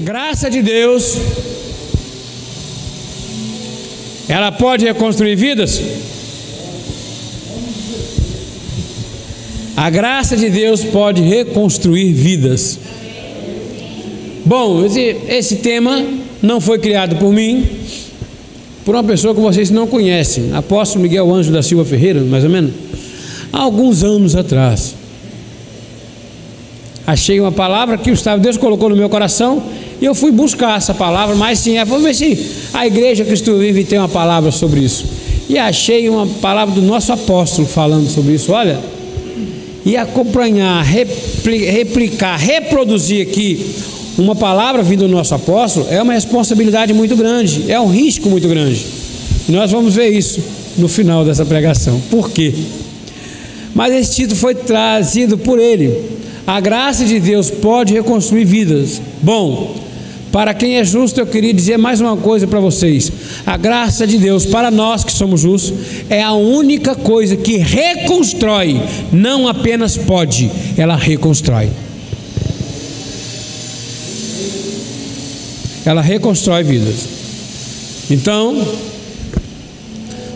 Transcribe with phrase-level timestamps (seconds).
[0.00, 1.16] Graça de Deus,
[4.28, 5.82] ela pode reconstruir vidas?
[9.76, 12.78] A graça de Deus pode reconstruir vidas.
[14.44, 16.04] Bom, esse, esse tema
[16.40, 17.66] não foi criado por mim,
[18.84, 22.50] por uma pessoa que vocês não conhecem, apóstolo Miguel Anjo da Silva Ferreira, mais ou
[22.50, 22.72] menos,
[23.52, 24.94] há alguns anos atrás.
[27.04, 29.62] Achei uma palavra que o Deus colocou no meu coração
[30.00, 33.84] e eu fui buscar essa palavra, mas sim, vamos ver se a igreja Cristo Vive
[33.84, 35.04] tem uma palavra sobre isso.
[35.48, 38.52] E achei uma palavra do nosso apóstolo falando sobre isso.
[38.52, 38.78] Olha,
[39.84, 43.74] e acompanhar, replicar, reproduzir aqui
[44.18, 48.46] uma palavra vindo do nosso apóstolo é uma responsabilidade muito grande, é um risco muito
[48.48, 48.84] grande.
[49.48, 50.42] E nós vamos ver isso
[50.76, 52.00] no final dessa pregação.
[52.10, 52.52] Por quê?
[53.74, 56.18] Mas esse título foi trazido por ele.
[56.46, 59.00] A graça de Deus pode reconstruir vidas.
[59.22, 59.74] Bom,
[60.32, 63.10] para quem é justo, eu queria dizer mais uma coisa para vocês.
[63.46, 65.72] A graça de Deus, para nós que somos justos,
[66.10, 68.80] é a única coisa que reconstrói,
[69.12, 71.70] não apenas pode, ela reconstrói.
[75.88, 77.06] ela reconstrói vidas.
[78.10, 78.62] Então,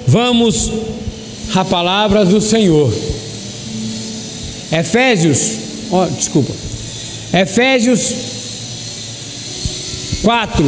[0.07, 0.73] vamos
[1.55, 2.91] à palavra do Senhor.
[4.73, 5.53] Efésios,
[5.91, 6.53] oh, desculpa.
[7.35, 8.15] Efésios
[10.23, 10.65] 4,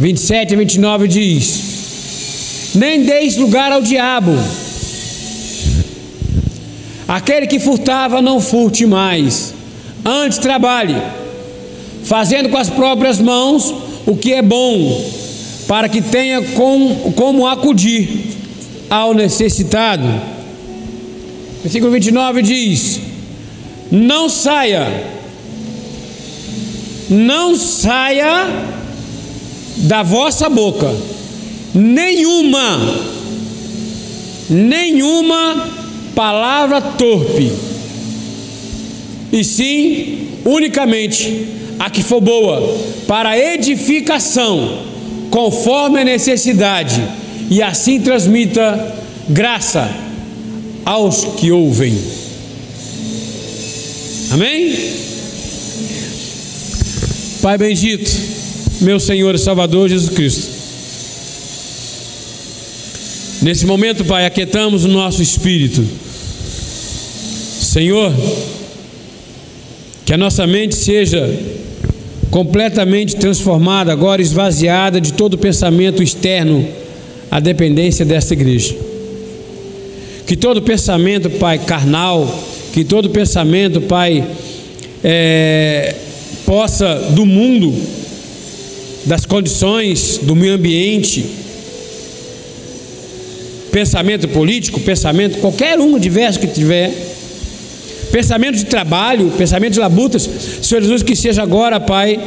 [0.00, 4.32] 27 e 29 diz: Nem deis lugar ao diabo.
[7.06, 9.54] Aquele que furtava, não furte mais.
[10.04, 10.96] Antes trabalhe
[12.04, 13.74] fazendo com as próprias mãos
[14.06, 15.10] o que é bom,
[15.66, 18.36] para que tenha com, como acudir
[18.90, 20.08] ao necessitado.
[21.62, 23.00] Versículo 29 diz:
[23.90, 25.17] Não saia,
[27.08, 28.46] não saia
[29.76, 30.94] da vossa boca
[31.74, 32.78] nenhuma,
[34.50, 35.68] nenhuma
[36.14, 37.52] palavra torpe,
[39.32, 41.46] e sim unicamente
[41.78, 42.76] a que for boa,
[43.06, 44.82] para edificação,
[45.30, 47.00] conforme a necessidade,
[47.50, 48.96] e assim transmita
[49.28, 49.88] graça
[50.84, 51.96] aos que ouvem.
[54.32, 54.76] Amém?
[57.40, 58.10] Pai bendito,
[58.80, 60.48] meu Senhor e Salvador Jesus Cristo.
[63.40, 65.84] Nesse momento, Pai, aquietamos o nosso espírito.
[67.60, 68.12] Senhor,
[70.04, 71.30] que a nossa mente seja
[72.28, 76.66] completamente transformada, agora esvaziada de todo pensamento externo
[77.30, 78.74] à dependência desta igreja.
[80.26, 82.26] Que todo pensamento, Pai, carnal,
[82.72, 84.26] que todo pensamento, Pai,
[85.04, 85.94] é,
[86.48, 87.74] possa do mundo,
[89.04, 91.22] das condições, do meio ambiente,
[93.70, 96.90] pensamento político, pensamento, qualquer um diverso que tiver,
[98.10, 100.26] pensamento de trabalho, pensamento de labutas,
[100.62, 102.18] Senhor Jesus, que seja agora, Pai,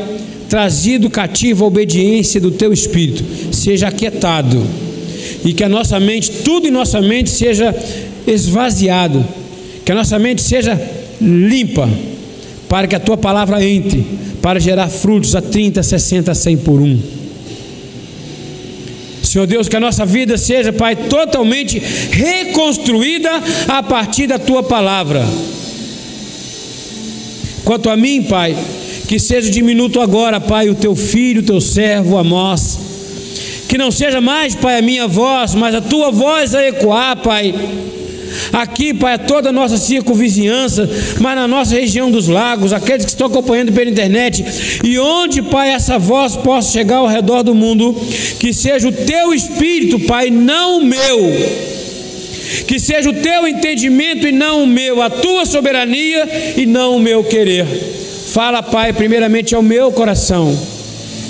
[0.48, 4.64] trazido cativo à obediência do Teu Espírito, seja aquietado,
[5.44, 7.76] e que a nossa mente, tudo em nossa mente seja
[8.28, 9.26] esvaziado,
[9.84, 10.80] que a nossa mente seja
[11.20, 11.90] limpa,
[12.72, 14.02] para que a Tua palavra entre,
[14.42, 16.98] para gerar frutos a 30, 60, 100 por um.
[19.22, 23.30] Senhor Deus, que a nossa vida seja, Pai, totalmente reconstruída
[23.68, 25.28] a partir da Tua palavra.
[27.66, 28.56] Quanto a mim, Pai,
[29.06, 32.80] que seja diminuto agora, Pai, o teu filho, o teu servo, Amós.
[33.68, 37.54] Que não seja mais, Pai, a minha voz, mas a tua voz a ecoar, Pai.
[38.54, 40.90] Aqui, Pai, a toda a nossa circunvizinhança,
[41.20, 44.44] mas na nossa região dos lagos, aqueles que estão acompanhando pela internet,
[44.84, 47.96] e onde, Pai, essa voz possa chegar ao redor do mundo,
[48.40, 51.72] que seja o teu espírito, Pai, não o meu
[52.68, 57.00] que seja o teu entendimento e não o meu, a tua soberania e não o
[57.00, 57.66] meu querer.
[58.28, 60.58] Fala, Pai, primeiramente ao meu coração.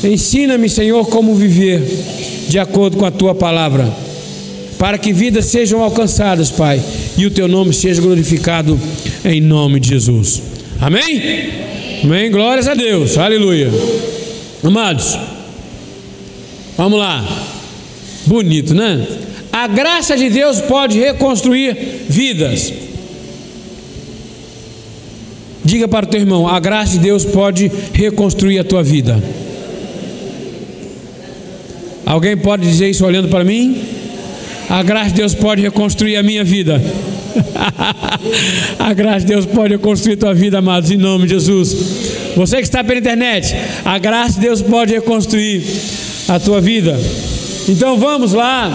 [0.04, 1.82] Ensina-me, Senhor, como viver
[2.48, 3.92] de acordo com a tua palavra,
[4.82, 6.82] para que vidas sejam alcançadas, Pai,
[7.16, 8.80] e o teu nome seja glorificado
[9.24, 10.42] em nome de Jesus.
[10.80, 12.02] Amém?
[12.04, 12.32] Amém.
[12.32, 13.16] Glórias a Deus.
[13.16, 13.70] Aleluia.
[14.64, 15.20] Amados,
[16.76, 17.24] vamos lá.
[18.26, 19.06] Bonito, né?
[19.54, 21.78] A graça de Deus pode reconstruir
[22.10, 22.74] vidas.
[25.64, 29.24] Diga para o teu irmão: a graça de Deus pode reconstruir a tua vida.
[32.04, 34.01] Alguém pode dizer isso olhando para mim?
[34.72, 36.82] A graça de Deus pode reconstruir a minha vida.
[38.80, 41.76] a graça de Deus pode reconstruir a tua vida, amados, em nome de Jesus.
[42.38, 43.54] Você que está pela internet,
[43.84, 45.62] a graça de Deus pode reconstruir
[46.30, 46.98] a tua vida.
[47.68, 48.72] Então vamos lá,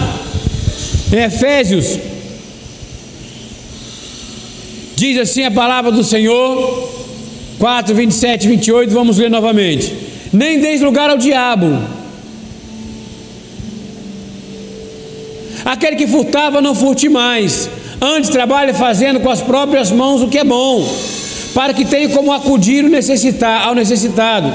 [1.11, 1.97] em Efésios,
[4.95, 6.93] diz assim a palavra do Senhor,
[7.57, 9.95] 4, 27 e 28, vamos ler novamente.
[10.31, 11.96] Nem deis lugar ao diabo.
[15.67, 17.69] Aquele que furtava, não furte mais.
[17.99, 20.87] Antes trabalhe fazendo com as próprias mãos o que é bom,
[21.53, 24.53] para que tenha como acudir o necessitar, ao necessitado.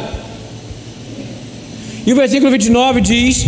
[2.07, 3.45] E o versículo 29 diz: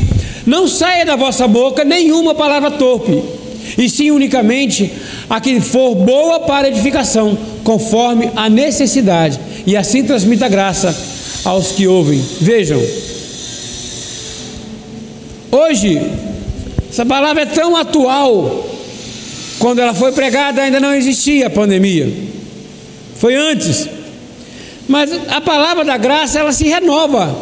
[0.47, 3.23] Não saia da vossa boca nenhuma palavra torpe,
[3.79, 4.93] e sim unicamente
[5.31, 10.95] a que for boa para edificação, conforme a necessidade, e assim transmita graça
[11.47, 12.23] aos que ouvem.
[12.43, 12.83] Vejam,
[15.51, 15.99] hoje,
[16.95, 18.71] essa palavra é tão atual,
[19.59, 22.09] quando ela foi pregada ainda não existia a pandemia,
[23.17, 23.89] foi antes,
[24.87, 27.37] mas a palavra da graça ela se renova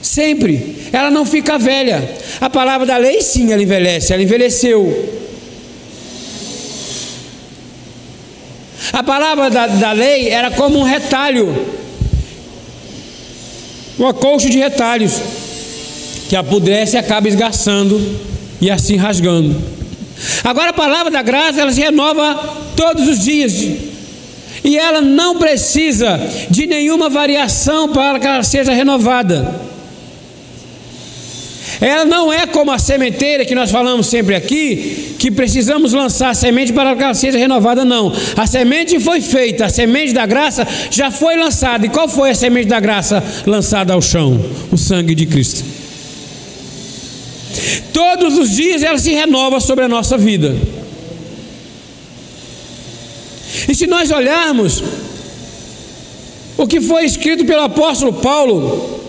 [0.00, 2.02] sempre, ela não fica velha.
[2.40, 5.20] A palavra da lei, sim, ela envelhece, ela envelheceu.
[8.90, 11.54] A palavra da, da lei era como um retalho,
[13.98, 15.20] uma colcha de retalhos,
[16.26, 19.54] que apodrece e acaba esgarçando e assim rasgando.
[20.42, 22.34] Agora a palavra da graça, ela se renova
[22.76, 23.52] todos os dias.
[24.62, 26.18] E ela não precisa
[26.48, 29.74] de nenhuma variação para que ela seja renovada.
[31.80, 36.34] Ela não é como a sementeira que nós falamos sempre aqui, que precisamos lançar a
[36.34, 38.10] semente para que ela seja renovada, não.
[38.36, 41.84] A semente foi feita, a semente da graça já foi lançada.
[41.84, 44.42] E qual foi a semente da graça lançada ao chão?
[44.72, 45.83] O sangue de Cristo.
[47.92, 50.56] Todos os dias ela se renova sobre a nossa vida.
[53.68, 54.82] E se nós olharmos
[56.56, 59.00] o que foi escrito pelo apóstolo Paulo,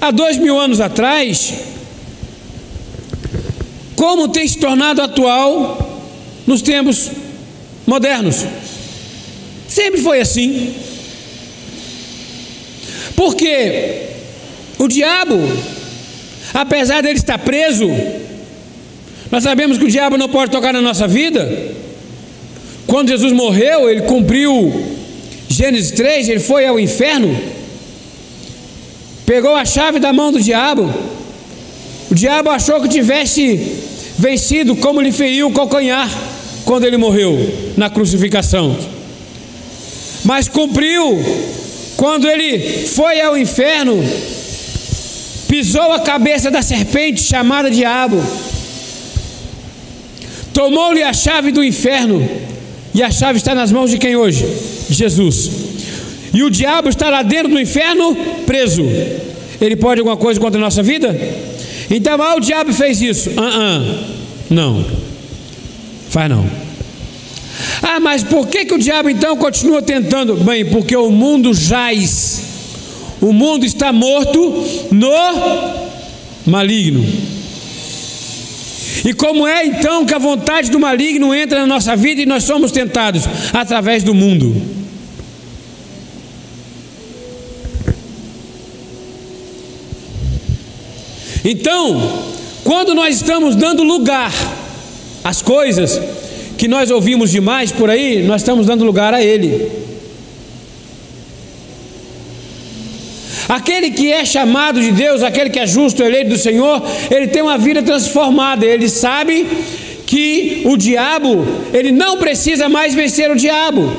[0.00, 1.52] há dois mil anos atrás,
[3.94, 6.00] como tem se tornado atual
[6.46, 7.10] nos tempos
[7.86, 8.44] modernos.
[9.68, 10.74] Sempre foi assim.
[13.14, 14.02] Porque
[14.78, 15.36] o diabo,
[16.60, 17.88] apesar dele estar preso,
[19.30, 21.74] nós sabemos que o diabo não pode tocar na nossa vida.
[22.86, 24.72] Quando Jesus morreu, ele cumpriu
[25.48, 27.56] Gênesis 3, ele foi ao inferno
[29.26, 30.88] pegou a chave da mão do diabo.
[32.08, 33.56] O diabo achou que tivesse
[34.16, 36.08] vencido, como lhe feriu o calcanhar
[36.64, 37.36] quando ele morreu
[37.76, 38.76] na crucificação.
[40.24, 41.18] Mas cumpriu
[41.96, 44.02] quando ele foi ao inferno,
[45.48, 48.22] pisou a cabeça da serpente chamada diabo,
[50.52, 52.28] tomou-lhe a chave do inferno,
[52.94, 54.46] e a chave está nas mãos de quem hoje?
[54.88, 55.66] Jesus
[56.36, 58.14] e o diabo está lá dentro do inferno
[58.44, 58.82] preso.
[59.58, 61.18] Ele pode alguma coisa contra a nossa vida?
[61.90, 63.30] Então, ah, o diabo fez isso.
[63.30, 63.98] Uh -uh.
[64.50, 64.84] Não,
[66.10, 66.44] faz não.
[67.82, 70.36] Ah, mas por que, que o diabo então continua tentando?
[70.36, 72.42] Bem, porque o mundo jaz,
[73.26, 75.10] o mundo está morto no
[76.46, 77.04] maligno.
[79.04, 82.44] E como é então que a vontade do maligno entra na nossa vida e nós
[82.44, 83.24] somos tentados?
[83.52, 84.54] Através do mundo.
[91.44, 92.22] Então,
[92.62, 94.32] quando nós estamos dando lugar
[95.24, 96.00] às coisas
[96.56, 99.86] que nós ouvimos demais por aí, nós estamos dando lugar a Ele.
[103.48, 107.42] Aquele que é chamado de Deus, aquele que é justo, eleito do Senhor, ele tem
[107.42, 109.46] uma vida transformada, ele sabe
[110.06, 113.92] que o diabo, ele não precisa mais vencer o diabo.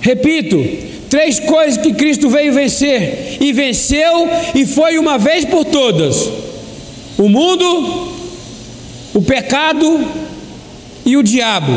[0.00, 6.26] Repito, Três coisas que Cristo veio vencer, e venceu, e foi uma vez por todas:
[7.18, 8.14] o mundo,
[9.12, 10.08] o pecado
[11.04, 11.70] e o diabo.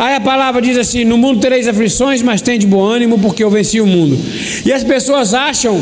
[0.00, 3.44] Aí a palavra diz assim: No mundo tereis aflições, mas tem de bom ânimo, porque
[3.44, 4.18] eu venci o mundo.
[4.64, 5.78] E as pessoas acham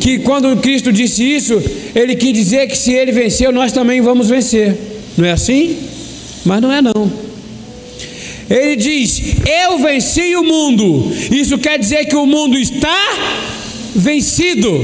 [0.00, 1.62] que quando Cristo disse isso,
[1.94, 4.76] ele quis dizer que se ele venceu, nós também vamos vencer.
[5.16, 5.76] Não é assim?
[6.44, 7.12] Mas não é não.
[8.50, 11.12] Ele diz: Eu venci o mundo.
[11.30, 12.98] Isso quer dizer que o mundo está
[13.94, 14.76] vencido.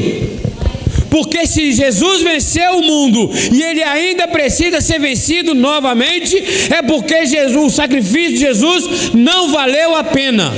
[1.13, 7.27] Porque se Jesus venceu o mundo e ele ainda precisa ser vencido novamente, é porque
[7.27, 10.51] Jesus, o sacrifício de Jesus não valeu a pena.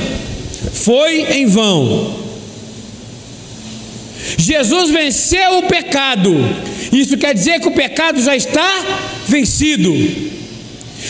[0.72, 2.22] Foi em vão.
[4.38, 6.32] Jesus venceu o pecado.
[6.92, 8.84] Isso quer dizer que o pecado já está
[9.26, 9.92] vencido.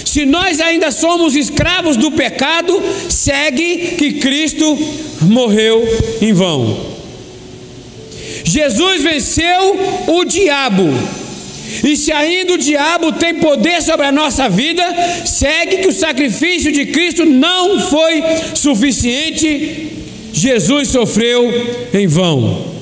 [0.07, 4.75] Se nós ainda somos escravos do pecado, segue que Cristo
[5.21, 5.87] morreu
[6.23, 6.94] em vão.
[8.45, 10.85] Jesus venceu o diabo.
[11.83, 14.85] E se ainda o diabo tem poder sobre a nossa vida,
[15.25, 18.23] segue que o sacrifício de Cristo não foi
[18.55, 19.89] suficiente.
[20.33, 21.51] Jesus sofreu
[21.93, 22.75] em vão.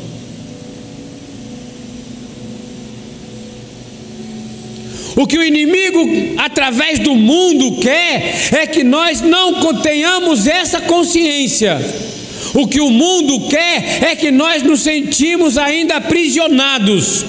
[5.15, 6.01] O que o inimigo,
[6.39, 11.79] através do mundo, quer é que nós não tenhamos essa consciência.
[12.55, 17.25] O que o mundo quer é que nós nos sentimos ainda aprisionados.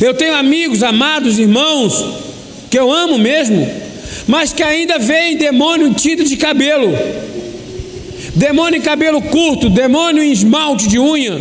[0.00, 2.04] Eu tenho amigos, amados irmãos,
[2.70, 3.68] que eu amo mesmo,
[4.26, 6.90] mas que ainda veem demônio em tinta de cabelo,
[8.34, 11.38] demônio em cabelo curto, demônio em esmalte de unha.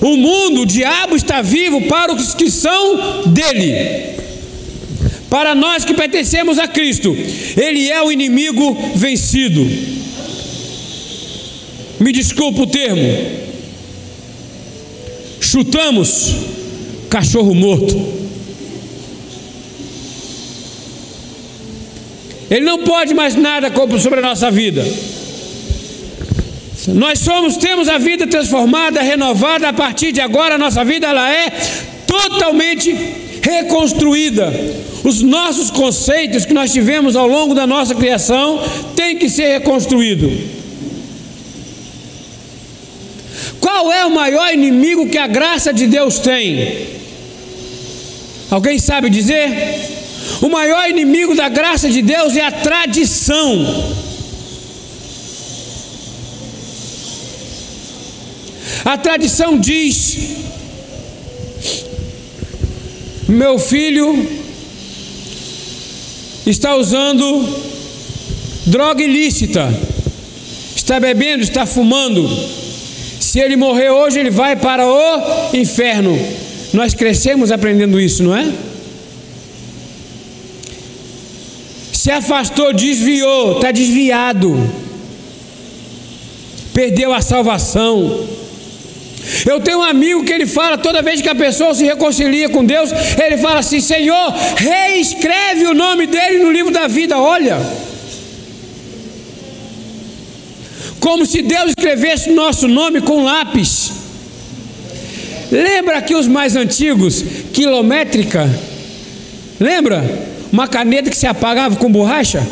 [0.00, 4.16] O mundo, o diabo está vivo para os que são dele.
[5.36, 7.14] Para nós que pertencemos a Cristo,
[7.58, 9.60] ele é o inimigo vencido.
[12.00, 13.02] Me desculpa o termo.
[15.38, 16.34] Chutamos
[17.10, 17.94] cachorro morto.
[22.50, 24.90] Ele não pode mais nada sobre a nossa vida.
[26.88, 31.30] Nós somos, temos a vida transformada, renovada, a partir de agora a nossa vida ela
[31.30, 31.50] é
[32.06, 34.52] totalmente reconstruída.
[35.04, 38.60] Os nossos conceitos que nós tivemos ao longo da nossa criação
[38.96, 40.32] têm que ser reconstruídos.
[43.60, 46.88] Qual é o maior inimigo que a graça de Deus tem?
[48.50, 49.48] Alguém sabe dizer?
[50.42, 53.94] O maior inimigo da graça de Deus é a tradição.
[58.84, 60.18] A tradição diz:
[63.28, 64.28] meu filho
[66.46, 67.44] está usando
[68.66, 69.68] droga ilícita,
[70.76, 72.28] está bebendo, está fumando.
[73.18, 76.16] Se ele morrer hoje, ele vai para o inferno.
[76.72, 78.52] Nós crescemos aprendendo isso, não é?
[81.92, 84.70] Se afastou, desviou, está desviado,
[86.72, 88.45] perdeu a salvação.
[89.44, 92.64] Eu tenho um amigo que ele fala, toda vez que a pessoa se reconcilia com
[92.64, 92.90] Deus,
[93.22, 97.18] ele fala assim: Senhor, reescreve o nome dele no livro da vida.
[97.18, 97.58] Olha,
[101.00, 103.92] como se Deus escrevesse o nosso nome com lápis.
[105.50, 108.50] Lembra que os mais antigos, quilométrica?
[109.60, 110.02] Lembra?
[110.52, 112.44] Uma caneta que se apagava com borracha?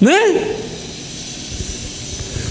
[0.00, 0.56] Né?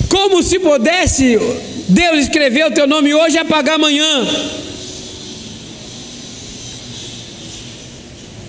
[0.07, 1.39] Como se pudesse
[1.87, 4.27] Deus escreveu o teu nome hoje e apagar amanhã.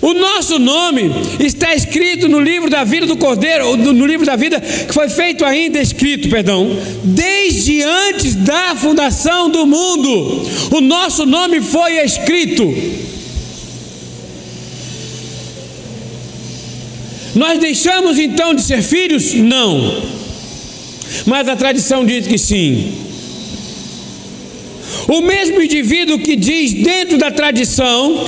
[0.05, 4.61] O nosso nome está escrito no livro da vida do Cordeiro, no livro da vida
[4.61, 10.47] que foi feito ainda escrito, perdão, desde antes da fundação do mundo.
[10.71, 12.71] O nosso nome foi escrito.
[17.33, 19.33] Nós deixamos então de ser filhos?
[19.33, 20.03] Não.
[21.25, 23.04] Mas a tradição diz que sim.
[25.07, 28.27] O mesmo indivíduo que diz dentro da tradição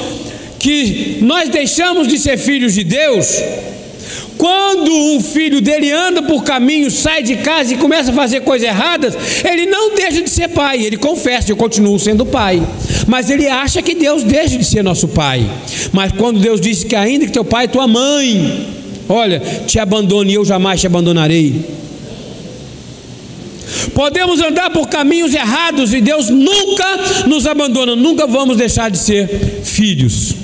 [0.59, 3.41] que nós deixamos de ser filhos de Deus,
[4.37, 8.67] quando um filho dele anda por caminho, sai de casa e começa a fazer coisas
[8.67, 12.61] erradas, ele não deixa de ser pai, ele confessa, eu continuo sendo pai.
[13.07, 15.49] Mas ele acha que Deus deixa de ser nosso pai.
[15.91, 18.67] Mas quando Deus disse que ainda que teu pai e tua mãe,
[19.09, 21.86] olha, te abandone, eu jamais te abandonarei.
[23.93, 29.27] Podemos andar por caminhos errados e Deus nunca nos abandona, nunca vamos deixar de ser
[29.63, 30.35] filhos.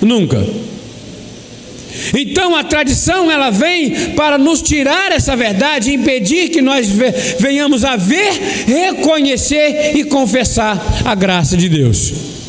[0.00, 0.44] Nunca.
[2.14, 6.88] Então a tradição ela vem para nos tirar essa verdade, impedir que nós
[7.38, 8.32] venhamos a ver,
[8.66, 12.41] reconhecer e confessar a graça de Deus.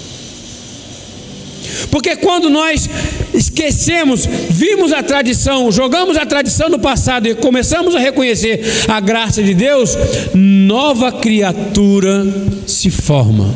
[1.93, 2.89] Porque quando nós
[3.35, 9.43] esquecemos, vimos a tradição, jogamos a tradição no passado e começamos a reconhecer a graça
[9.43, 9.95] de Deus,
[10.33, 12.25] nova criatura
[12.65, 13.55] se forma.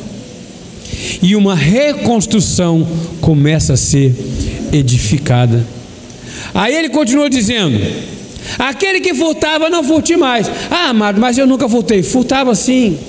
[1.19, 2.87] E uma reconstrução
[3.19, 4.13] começa a ser
[4.71, 5.65] edificada.
[6.53, 7.81] Aí ele continua dizendo:
[8.59, 10.47] aquele que furtava, não furte mais.
[10.69, 12.03] Ah, amado, mas eu nunca furtei.
[12.03, 12.99] Furtava sim.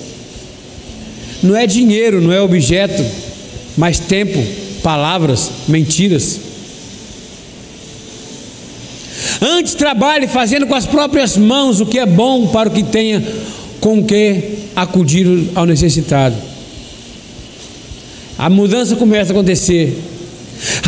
[1.43, 3.05] Não é dinheiro, não é objeto,
[3.77, 4.43] mas tempo
[4.81, 6.39] palavras, mentiras.
[9.41, 13.23] Antes trabalhe fazendo com as próprias mãos o que é bom para o que tenha
[13.79, 16.35] com que acudir ao necessitado.
[18.37, 19.97] A mudança começa a acontecer.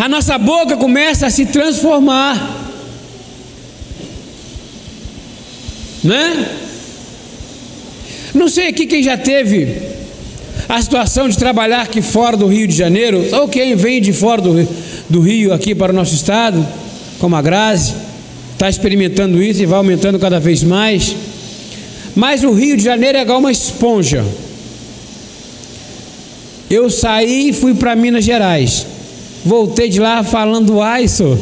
[0.01, 2.59] A nossa boca começa a se transformar.
[6.03, 6.49] Né?
[8.33, 9.90] Não sei aqui quem já teve
[10.71, 14.41] a situação de trabalhar aqui fora do Rio de Janeiro, ou quem vem de fora
[14.41, 14.65] do,
[15.09, 16.65] do Rio aqui para o nosso estado,
[17.19, 17.93] como a Grazi,
[18.53, 21.13] está experimentando isso e vai aumentando cada vez mais.
[22.15, 24.23] Mas o Rio de Janeiro é igual uma esponja.
[26.69, 28.87] Eu saí e fui para Minas Gerais.
[29.43, 31.37] Voltei de lá falando aiso,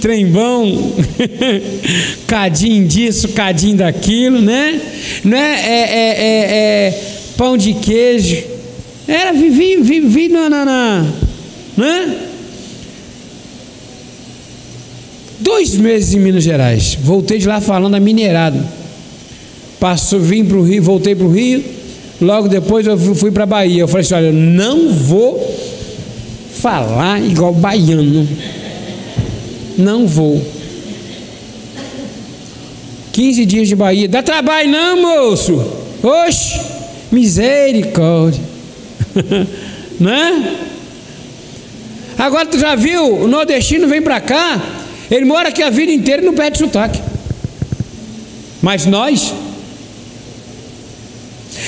[0.00, 0.94] trembão,
[2.26, 4.80] cadinho disso, cadinho daquilo, né?
[5.22, 8.42] Não é, é, é, é, é pão de queijo.
[9.06, 11.06] Era vivi, vivi na, na, na
[11.76, 12.18] né?
[15.38, 16.98] Dois meses em Minas Gerais.
[17.00, 18.62] Voltei de lá falando a minerado.
[19.80, 21.64] Passou, vim para o Rio, voltei para o Rio.
[22.20, 23.82] Logo depois eu fui para a Bahia.
[23.82, 25.40] Eu falei assim: olha, eu não vou
[26.54, 28.28] falar igual baiano.
[29.78, 30.44] Não vou.
[33.12, 34.08] 15 dias de Bahia.
[34.08, 35.64] Dá trabalho não, moço?
[36.02, 36.77] Oxe,
[37.10, 38.42] misericórdia.
[39.98, 40.58] né?
[42.18, 44.60] Agora tu já viu, o nordestino vem para cá,
[45.10, 47.00] ele mora aqui a vida inteira e não perde sotaque.
[48.60, 49.32] Mas nós.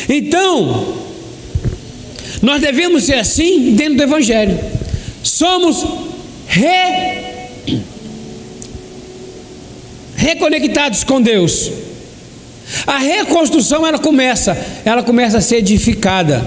[0.08, 0.96] Então,
[2.42, 4.58] nós devemos ser assim dentro do Evangelho.
[5.22, 5.86] Somos
[6.48, 7.48] re...
[10.16, 11.70] reconectados com Deus.
[12.86, 16.46] A reconstrução ela começa, ela começa a ser edificada.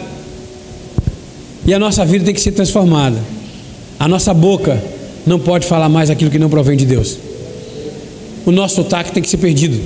[1.66, 3.18] E a nossa vida tem que ser transformada.
[4.00, 4.82] A nossa boca
[5.26, 7.18] não pode falar mais aquilo que não provém de Deus.
[8.46, 9.80] O nosso sotaque tem que ser perdido.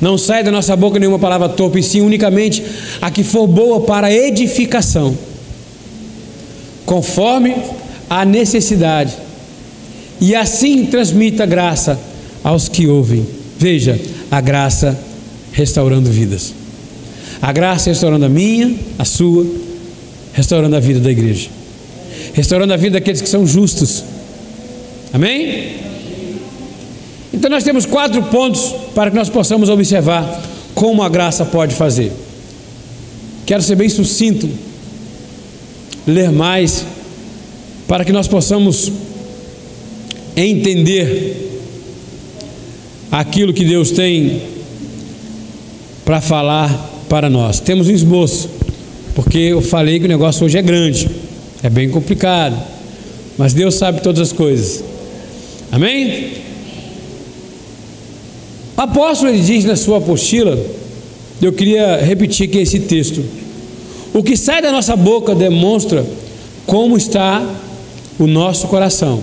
[0.00, 2.62] Não sai da nossa boca nenhuma palavra torpe, sim unicamente
[3.00, 5.16] a que for boa para edificação
[6.84, 7.56] conforme
[8.08, 9.14] a necessidade,
[10.20, 11.98] e assim transmita graça
[12.42, 13.26] aos que ouvem.
[13.58, 13.98] Veja,
[14.34, 14.98] a graça
[15.52, 16.52] restaurando vidas.
[17.40, 19.46] A graça restaurando a minha, a sua,
[20.32, 21.48] restaurando a vida da igreja.
[22.32, 24.02] Restaurando a vida daqueles que são justos.
[25.12, 25.76] Amém?
[27.32, 30.42] Então nós temos quatro pontos para que nós possamos observar
[30.74, 32.10] como a graça pode fazer.
[33.46, 34.50] Quero ser bem sucinto
[36.08, 36.84] ler mais,
[37.86, 38.90] para que nós possamos
[40.36, 41.53] entender
[43.20, 44.42] aquilo que Deus tem
[46.04, 46.68] para falar
[47.08, 47.60] para nós.
[47.60, 48.50] Temos um esboço,
[49.14, 51.08] porque eu falei que o negócio hoje é grande,
[51.62, 52.60] é bem complicado,
[53.38, 54.82] mas Deus sabe todas as coisas.
[55.70, 56.32] Amém?
[58.76, 60.58] O apóstolo ele diz na sua apostila,
[61.40, 63.24] eu queria repetir aqui esse texto.
[64.12, 66.04] O que sai da nossa boca demonstra
[66.66, 67.48] como está
[68.18, 69.22] o nosso coração.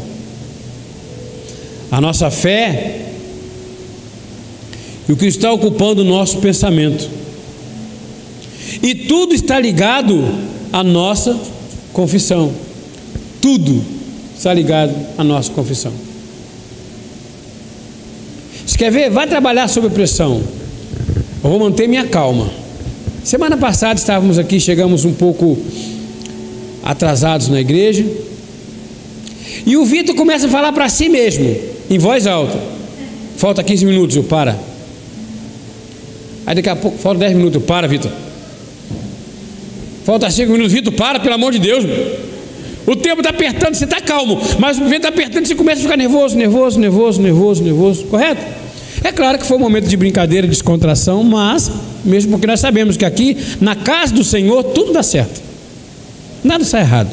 [1.91, 3.10] A nossa fé
[5.11, 7.09] e o que está ocupando o nosso pensamento.
[8.81, 10.23] E tudo está ligado
[10.71, 11.37] à nossa
[11.91, 12.49] confissão.
[13.41, 13.83] Tudo
[14.37, 15.91] está ligado à nossa confissão.
[18.65, 19.09] Você quer ver?
[19.09, 20.41] Vai trabalhar sob pressão.
[21.43, 22.49] Eu vou manter minha calma.
[23.21, 25.57] Semana passada estávamos aqui, chegamos um pouco
[26.85, 28.05] atrasados na igreja.
[29.65, 31.53] E o Vitor começa a falar para si mesmo,
[31.89, 32.57] em voz alta.
[33.35, 34.70] Falta 15 minutos, eu para.
[36.45, 38.11] Aí daqui a pouco, falta 10 minutos, para, Vitor.
[40.05, 41.85] Falta 5 minutos, Vitor, para, pelo amor de Deus.
[42.85, 45.83] O tempo está apertando, você está calmo, mas o vento está apertando, você começa a
[45.83, 48.41] ficar nervoso, nervoso, nervoso, nervoso, nervoso, correto?
[49.03, 51.71] É claro que foi um momento de brincadeira, de descontração, mas
[52.03, 55.41] mesmo porque nós sabemos que aqui, na casa do Senhor, tudo dá certo.
[56.43, 57.09] Nada sai errado.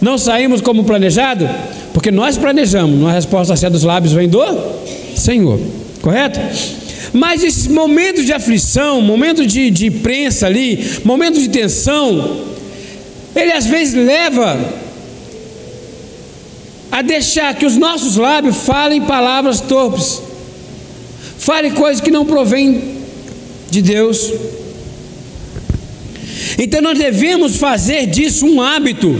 [0.00, 1.48] Não saímos como planejado,
[1.92, 4.40] porque nós planejamos, a resposta certa dos lábios vem do
[5.14, 5.58] Senhor,
[6.00, 6.38] correto?
[7.12, 12.46] Mas esses momentos de aflição, momentos de, de prensa ali, momentos de tensão,
[13.34, 14.58] ele às vezes leva
[16.90, 20.20] a deixar que os nossos lábios falem palavras torpes,
[21.38, 22.98] falem coisas que não provêm
[23.70, 24.32] de Deus.
[26.58, 29.16] Então nós devemos fazer disso um hábito.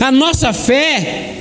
[0.00, 1.34] A nossa fé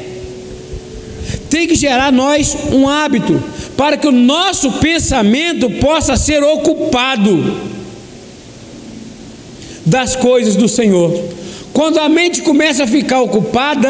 [1.49, 3.41] tem que gerar nós um hábito
[3.75, 7.57] para que o nosso pensamento possa ser ocupado
[9.85, 11.11] das coisas do Senhor.
[11.73, 13.89] Quando a mente começa a ficar ocupada,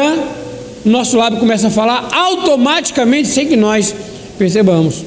[0.84, 3.94] nosso lábio começa a falar automaticamente sem que nós
[4.38, 5.04] percebamos.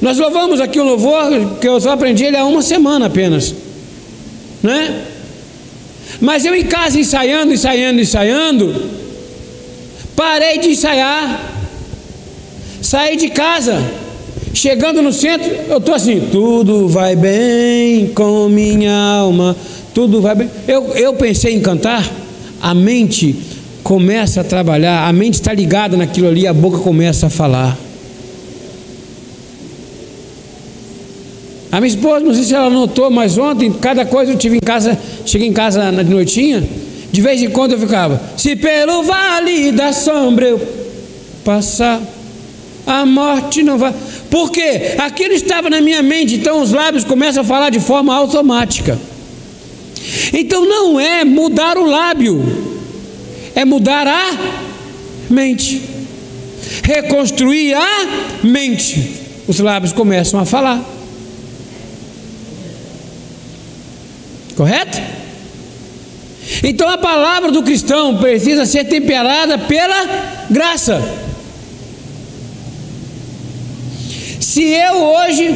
[0.00, 3.54] Nós louvamos aqui o louvor que eu só aprendi ele há uma semana apenas,
[4.62, 5.04] né?
[6.20, 8.90] Mas eu em casa ensaiando, ensaiando, ensaiando,
[10.14, 11.55] parei de ensaiar,
[12.86, 13.82] saí de casa,
[14.54, 19.56] chegando no centro, eu estou assim, tudo vai bem com minha alma,
[19.92, 20.50] tudo vai bem.
[20.68, 22.08] Eu, eu pensei em cantar,
[22.62, 23.34] a mente
[23.82, 27.76] começa a trabalhar, a mente está ligada naquilo ali, a boca começa a falar.
[31.72, 34.60] A minha esposa, não sei se ela notou, mas ontem, cada coisa eu tive em
[34.60, 36.62] casa, cheguei em casa na noitinha,
[37.10, 40.60] de vez em quando eu ficava, se pelo vale da sombra eu
[41.44, 42.00] passar,
[42.86, 43.92] a morte não vai.
[44.30, 44.94] Por quê?
[44.98, 48.98] Aquilo estava na minha mente, então os lábios começam a falar de forma automática.
[50.32, 52.44] Então não é mudar o lábio,
[53.54, 54.30] é mudar a
[55.28, 55.82] mente,
[56.84, 58.06] reconstruir a
[58.44, 59.14] mente.
[59.48, 60.80] Os lábios começam a falar.
[64.56, 65.00] Correto?
[66.62, 71.25] Então a palavra do cristão precisa ser temperada pela graça.
[74.46, 75.48] Se eu hoje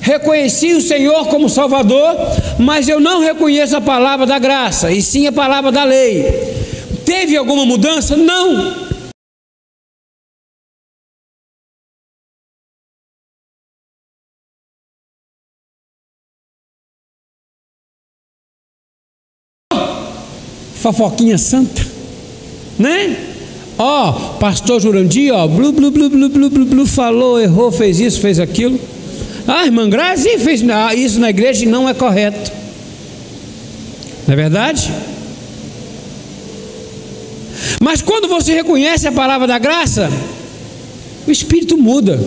[0.00, 2.14] reconheci o Senhor como Salvador,
[2.56, 6.24] mas eu não reconheço a palavra da graça, e sim a palavra da lei,
[7.04, 8.16] teve alguma mudança?
[8.16, 8.86] Não.
[20.76, 21.84] fofoquinha santa,
[22.78, 23.27] né?
[23.78, 28.20] Ó, pastor Jurandir, ó, blu, blu, blu, blu, blu, blu, blu, falou, errou, fez isso,
[28.20, 28.78] fez aquilo.
[29.46, 32.50] Ah, irmã Grazi fez ah, isso na igreja e não é correto.
[34.26, 34.92] Não é verdade?
[37.80, 40.10] Mas quando você reconhece a palavra da graça,
[41.26, 42.20] o espírito muda.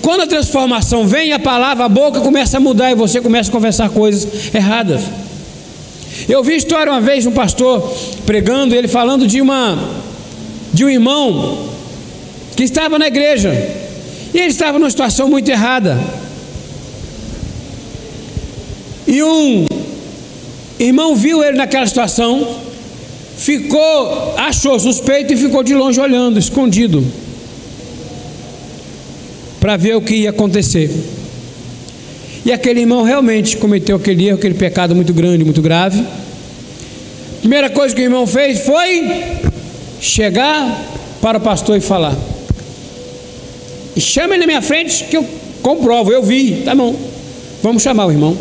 [0.00, 3.52] Quando a transformação vem, a palavra, a boca começa a mudar e você começa a
[3.52, 5.02] conversar coisas erradas.
[6.28, 7.82] Eu vi história uma vez um pastor
[8.24, 9.78] pregando, ele falando de uma
[10.78, 11.70] de um irmão
[12.54, 13.50] que estava na igreja
[14.32, 15.98] e ele estava numa situação muito errada.
[19.04, 19.66] E um
[20.78, 22.60] irmão viu ele naquela situação,
[23.36, 27.04] ficou, achou suspeito e ficou de longe olhando, escondido,
[29.58, 30.94] para ver o que ia acontecer.
[32.46, 36.04] E aquele irmão realmente cometeu aquele erro, aquele pecado muito grande, muito grave.
[37.40, 39.37] Primeira coisa que o irmão fez foi
[40.00, 40.84] chegar
[41.20, 42.16] para o pastor e falar.
[43.96, 45.26] Chama ele na minha frente que eu
[45.62, 46.94] comprovo, eu vi, tá bom.
[47.62, 48.36] Vamos chamar o irmão.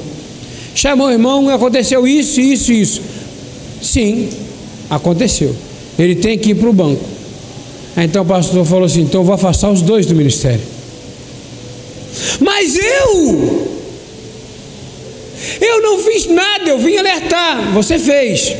[0.75, 3.01] Chamou o irmão, aconteceu isso, isso, isso.
[3.81, 4.29] Sim,
[4.89, 5.55] aconteceu.
[5.97, 7.03] Ele tem que ir para o banco.
[7.97, 10.61] Então o pastor falou assim: então eu vou afastar os dois do ministério.
[12.39, 13.67] Mas eu
[15.61, 17.71] eu não fiz nada, eu vim alertar.
[17.73, 18.55] Você fez.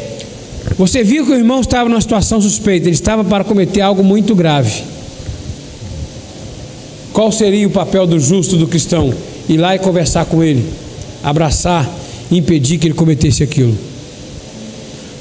[0.76, 4.36] Você viu que o irmão estava numa situação suspeita, ele estava para cometer algo muito
[4.36, 4.84] grave.
[7.14, 9.14] Qual seria o papel do justo do cristão?
[9.48, 10.66] Ir lá e conversar com ele,
[11.24, 11.88] abraçar
[12.32, 13.78] impedir que ele cometesse aquilo.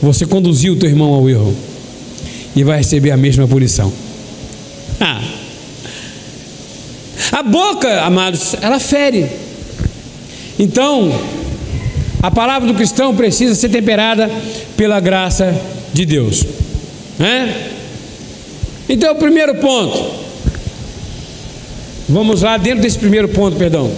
[0.03, 1.55] Você conduziu o teu irmão ao erro
[2.55, 3.93] e vai receber a mesma punição.
[5.01, 5.23] Ah.
[7.33, 9.27] A boca, amados, ela fere.
[10.59, 11.13] Então,
[12.23, 14.31] a palavra do cristão precisa ser temperada
[14.77, 15.55] pela graça
[15.93, 16.45] de Deus.
[17.19, 17.73] Né?
[18.89, 20.27] Então, o primeiro ponto.
[22.09, 23.91] Vamos lá dentro desse primeiro ponto, perdão.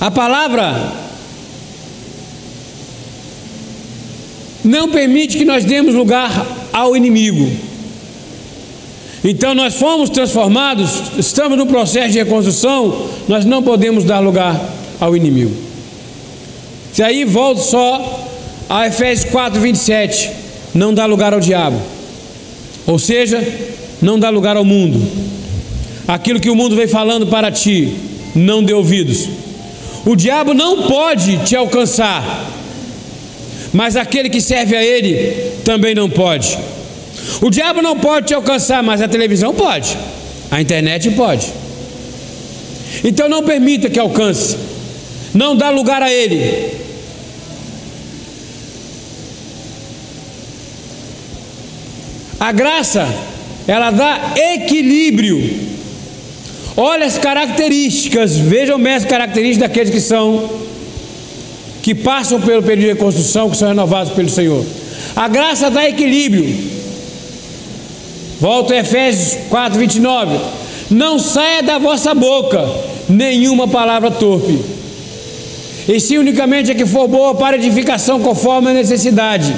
[0.00, 0.92] A palavra
[4.64, 7.50] não permite que nós demos lugar ao inimigo.
[9.22, 14.58] Então nós fomos transformados, estamos no processo de reconstrução, nós não podemos dar lugar
[15.00, 15.70] ao inimigo.
[16.92, 18.28] Se aí volto só
[18.68, 20.30] a Efésios 4, 27,
[20.74, 21.80] não dá lugar ao diabo,
[22.86, 23.42] ou seja,
[24.02, 25.00] não dá lugar ao mundo.
[26.06, 27.94] Aquilo que o mundo vem falando para ti,
[28.34, 29.28] não dê ouvidos.
[30.04, 32.50] O diabo não pode te alcançar,
[33.72, 36.58] mas aquele que serve a ele também não pode.
[37.40, 39.96] O diabo não pode te alcançar, mas a televisão pode,
[40.50, 41.46] a internet pode.
[43.04, 44.56] Então não permita que alcance
[45.34, 46.80] não dá lugar a ele.
[52.38, 53.06] A graça,
[53.68, 55.68] ela dá equilíbrio.
[56.76, 60.48] Olha as características, vejam bem as características daqueles que são,
[61.82, 64.64] que passam pelo período de reconstrução, que são renovados pelo Senhor.
[65.14, 66.80] A graça dá equilíbrio.
[68.40, 70.38] Volto a Efésios 4, 29.
[70.90, 72.66] Não saia da vossa boca
[73.06, 74.79] nenhuma palavra torpe.
[75.92, 79.52] E se unicamente a que for boa para edificação conforme a necessidade.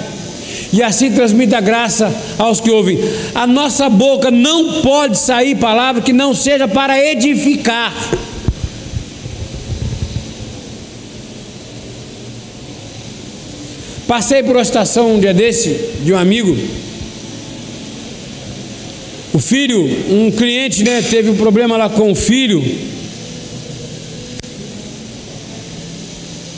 [0.72, 2.98] E assim transmita graça aos que ouvem.
[3.34, 7.92] A nossa boca não pode sair palavra que não seja para edificar.
[14.08, 15.68] Passei por uma situação um dia desse,
[16.02, 16.56] de um amigo.
[19.34, 22.91] O filho, um cliente, né, teve um problema lá com o filho.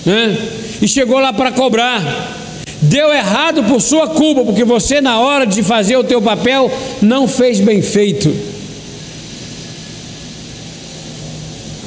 [0.04, 0.38] Né?
[0.82, 2.42] E chegou lá para cobrar.
[2.82, 7.26] Deu errado por sua culpa, porque você na hora de fazer o teu papel não
[7.26, 8.34] fez bem feito.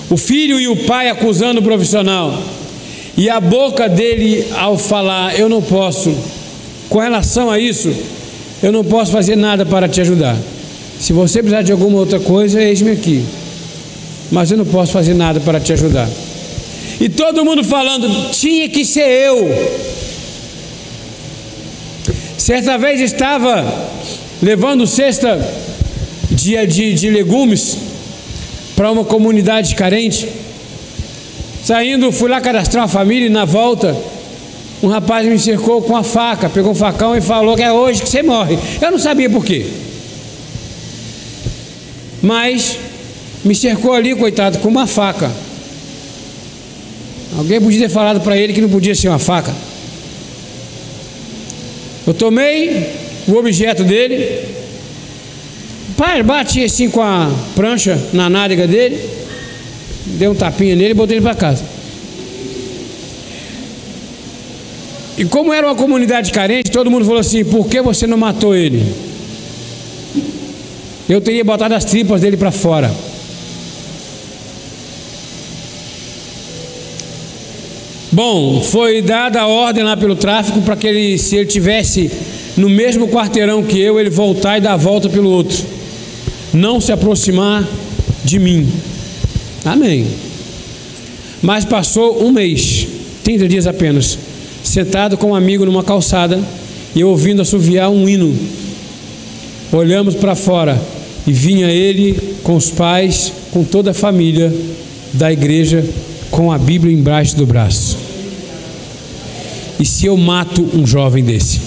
[0.10, 2.42] O filho e o pai acusando o profissional.
[3.16, 6.16] E a boca dele, ao falar, eu não posso,
[6.88, 7.94] com relação a isso,
[8.62, 10.38] eu não posso fazer nada para te ajudar.
[11.00, 13.24] Se você precisar de alguma outra coisa, eis-me aqui.
[14.32, 16.08] Mas eu não posso fazer nada para te ajudar.
[17.00, 19.48] E todo mundo falando, tinha que ser eu.
[22.38, 23.66] Certa vez estava
[24.42, 25.38] levando cesta
[26.32, 27.78] de, de, de legumes
[28.76, 30.28] para uma comunidade carente.
[31.64, 33.96] Saindo, fui lá cadastrar uma família e na volta,
[34.82, 38.02] um rapaz me cercou com a faca, pegou um facão e falou que é hoje
[38.02, 38.58] que você morre.
[38.82, 39.66] Eu não sabia por quê.
[42.22, 42.78] Mas
[43.44, 45.32] me cercou ali, coitado, com uma faca.
[47.38, 49.54] Alguém podia ter falado para ele que não podia ser uma faca.
[52.06, 52.90] Eu tomei
[53.28, 54.44] o objeto dele,
[55.96, 59.18] pai, bati assim com a prancha na nádega dele
[60.16, 61.64] dei um tapinha nele e botei ele para casa.
[65.18, 68.56] E como era uma comunidade carente, todo mundo falou assim: por que você não matou
[68.56, 68.84] ele?
[71.10, 72.94] Eu teria botado as tripas dele para fora.
[78.18, 82.10] Bom, foi dada a ordem lá pelo tráfico para que ele, se ele tivesse
[82.58, 85.64] no mesmo quarteirão que eu, ele voltar e dar a volta pelo outro.
[86.52, 87.64] Não se aproximar
[88.26, 88.68] de mim.
[89.64, 90.08] Amém.
[91.44, 92.88] Mas passou um mês,
[93.24, 94.18] 30 dias apenas,
[94.64, 96.42] sentado com um amigo numa calçada
[96.96, 98.36] e ouvindo assoviar um hino.
[99.72, 100.82] Olhamos para fora
[101.28, 104.52] e vinha ele com os pais, com toda a família
[105.14, 105.86] da igreja,
[106.32, 108.07] com a Bíblia embaixo do braço.
[109.80, 111.60] E se eu mato um jovem desse?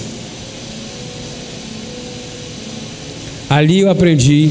[3.49, 4.49] Ali eu aprendi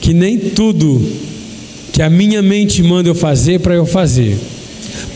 [0.00, 1.00] que nem tudo
[1.92, 4.38] que a minha mente manda eu fazer para eu fazer.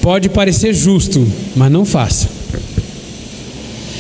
[0.01, 2.29] Pode parecer justo, mas não faça.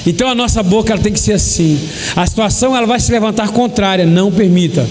[0.06, 1.78] Então a nossa boca ela tem que ser assim.
[2.14, 4.88] A situação ela vai se levantar contrária, não permita.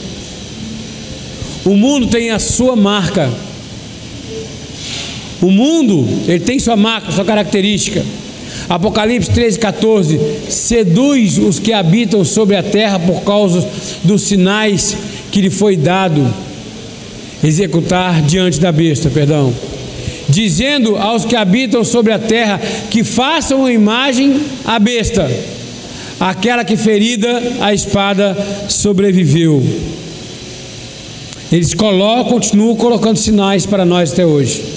[1.65, 3.31] O mundo tem a sua marca.
[5.41, 8.03] O mundo, ele tem sua marca, sua característica.
[8.69, 13.67] Apocalipse 13, 14: seduz os que habitam sobre a terra por causa
[14.03, 14.95] dos sinais
[15.31, 16.27] que lhe foi dado
[17.43, 19.53] executar diante da besta, perdão,
[20.27, 25.29] dizendo aos que habitam sobre a terra que façam uma imagem à besta,
[26.19, 28.35] aquela que ferida a espada
[28.67, 29.63] sobreviveu.
[31.49, 34.76] Eles colocam, continuam colocando sinais para nós até hoje.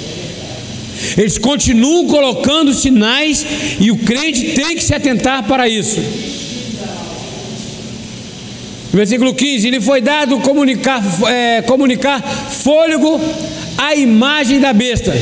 [1.17, 3.45] Eles continuam colocando sinais
[3.79, 6.01] e o crente tem que se atentar para isso.
[8.93, 13.21] Versículo 15: Ele foi dado comunicar, é, comunicar fôlego
[13.79, 15.15] à imagem da besta,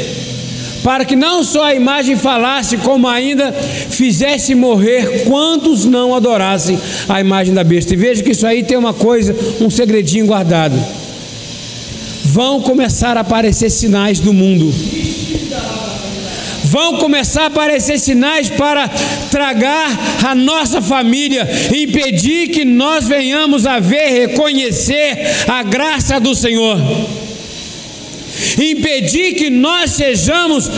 [0.83, 7.21] para que não só a imagem falasse, como ainda fizesse morrer quantos não adorassem a
[7.21, 7.93] imagem da besta.
[7.93, 10.79] E veja que isso aí tem uma coisa, um segredinho guardado.
[12.25, 14.73] Vão começar a aparecer sinais do mundo
[16.69, 18.89] vão começar a aparecer sinais para
[19.31, 19.89] tragar
[20.27, 26.79] a nossa família, impedir que nós venhamos a ver, reconhecer a graça do Senhor,
[28.59, 30.71] impedir que nós sejamos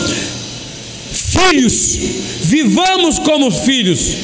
[1.13, 1.99] filhos,
[2.43, 4.15] vivamos como filhos.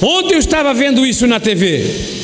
[0.00, 2.17] Ontem eu estava vendo isso na TV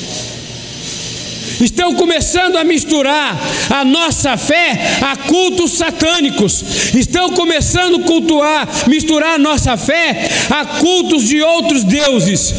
[1.61, 3.39] estão começando a misturar
[3.71, 6.65] a nossa fé a cultos satânicos,
[6.95, 12.55] estão começando a cultuar, misturar a nossa fé a cultos de outros deuses.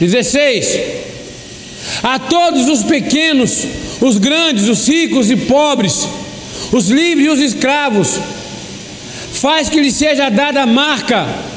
[0.00, 0.80] Dezesseis.
[2.02, 3.64] A todos os pequenos,
[4.00, 6.08] os grandes, os ricos e pobres,
[6.72, 8.18] os livres e os escravos.
[9.32, 11.51] Faz que lhe seja dada a marca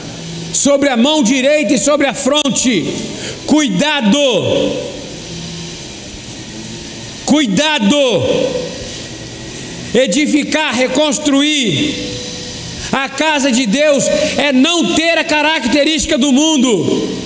[0.56, 2.86] sobre a mão direita e sobre a fronte.
[3.46, 4.20] Cuidado!
[7.26, 7.98] Cuidado!
[9.94, 12.16] Edificar, reconstruir
[12.92, 17.26] a casa de Deus é não ter a característica do mundo.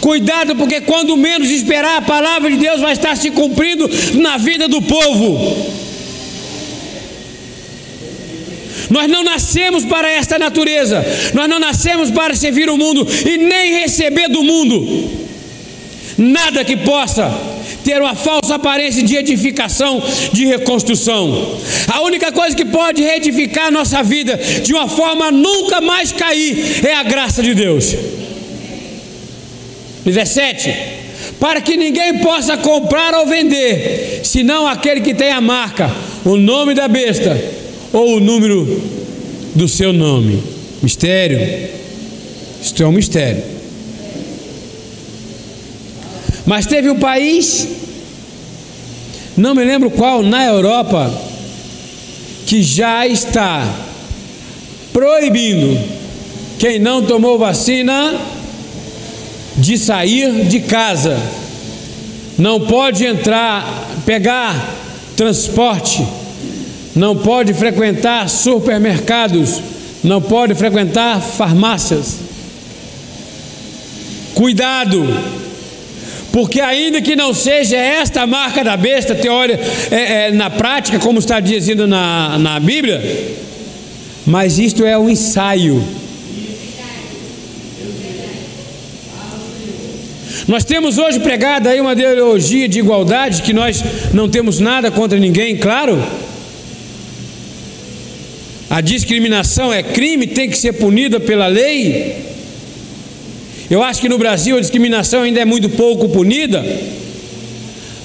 [0.00, 4.66] Cuidado, porque quando menos esperar, a palavra de Deus vai estar se cumprindo na vida
[4.66, 5.82] do povo.
[8.92, 11.02] Nós não nascemos para esta natureza,
[11.32, 15.22] nós não nascemos para servir o mundo e nem receber do mundo
[16.18, 17.32] nada que possa
[17.82, 21.58] ter uma falsa aparência de edificação, de reconstrução.
[21.88, 26.86] A única coisa que pode reedificar a nossa vida de uma forma nunca mais cair
[26.86, 27.96] é a graça de Deus.
[30.04, 30.74] 17.
[31.40, 35.90] Para que ninguém possa comprar ou vender, senão aquele que tem a marca,
[36.26, 37.51] o nome da besta
[37.92, 38.82] ou o número
[39.54, 40.42] do seu nome.
[40.82, 41.38] Mistério.
[42.60, 43.42] Isto é um mistério.
[46.46, 47.68] Mas teve um país,
[49.36, 51.12] não me lembro qual, na Europa,
[52.46, 53.64] que já está
[54.92, 55.78] proibindo
[56.58, 58.20] quem não tomou vacina
[59.56, 61.16] de sair de casa.
[62.38, 64.74] Não pode entrar, pegar
[65.16, 66.04] transporte
[66.94, 69.60] não pode frequentar supermercados,
[70.04, 72.18] não pode frequentar farmácias.
[74.34, 75.06] Cuidado,
[76.32, 80.98] porque ainda que não seja esta a marca da besta, teoria, é, é, na prática,
[80.98, 83.00] como está dizendo na, na Bíblia,
[84.26, 85.82] mas isto é um ensaio.
[90.48, 95.18] Nós temos hoje pregado aí uma ideologia de igualdade, que nós não temos nada contra
[95.18, 96.02] ninguém, claro,
[98.72, 102.16] a discriminação é crime, tem que ser punida pela lei.
[103.70, 106.64] Eu acho que no Brasil a discriminação ainda é muito pouco punida.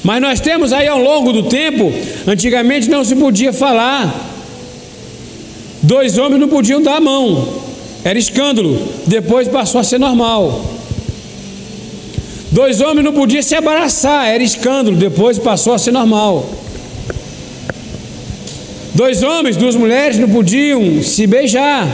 [0.04, 1.90] Mas nós temos aí ao longo do tempo,
[2.28, 4.14] antigamente não se podia falar.
[5.82, 7.48] Dois homens não podiam dar a mão.
[8.04, 8.78] Era escândalo.
[9.06, 10.70] Depois passou a ser normal.
[12.52, 14.98] Dois homens não podiam se abraçar, era escândalo.
[14.98, 16.46] Depois passou a ser normal.
[18.98, 21.88] Dois homens, duas mulheres não podiam se beijar.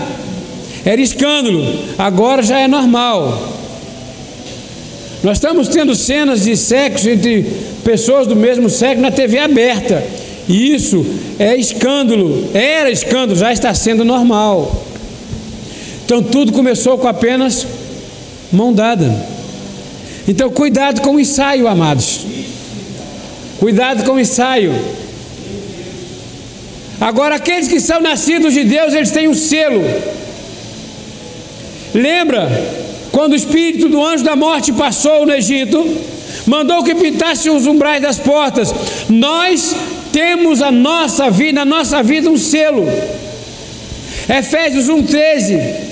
[0.85, 1.61] Era escândalo.
[1.97, 3.45] Agora já é normal.
[5.21, 7.45] Nós estamos tendo cenas de sexo entre
[7.83, 10.01] pessoas do mesmo sexo na TV aberta.
[10.47, 11.05] E isso
[11.37, 12.49] é escândalo.
[12.53, 14.85] Era escândalo, já está sendo normal.
[16.05, 17.67] Então tudo começou com apenas
[18.49, 19.13] mão dada.
[20.25, 22.21] Então cuidado com o ensaio, amados.
[23.59, 25.02] Cuidado com o ensaio.
[26.99, 29.83] Agora, aqueles que são nascidos de Deus, eles têm um selo.
[31.93, 32.49] Lembra
[33.11, 35.85] quando o espírito do anjo da morte passou no Egito,
[36.47, 38.73] mandou que pintasse os umbrais das portas.
[39.09, 39.75] Nós
[40.11, 42.85] temos a nossa vida, na nossa vida um selo.
[44.29, 45.82] Efésios 1:13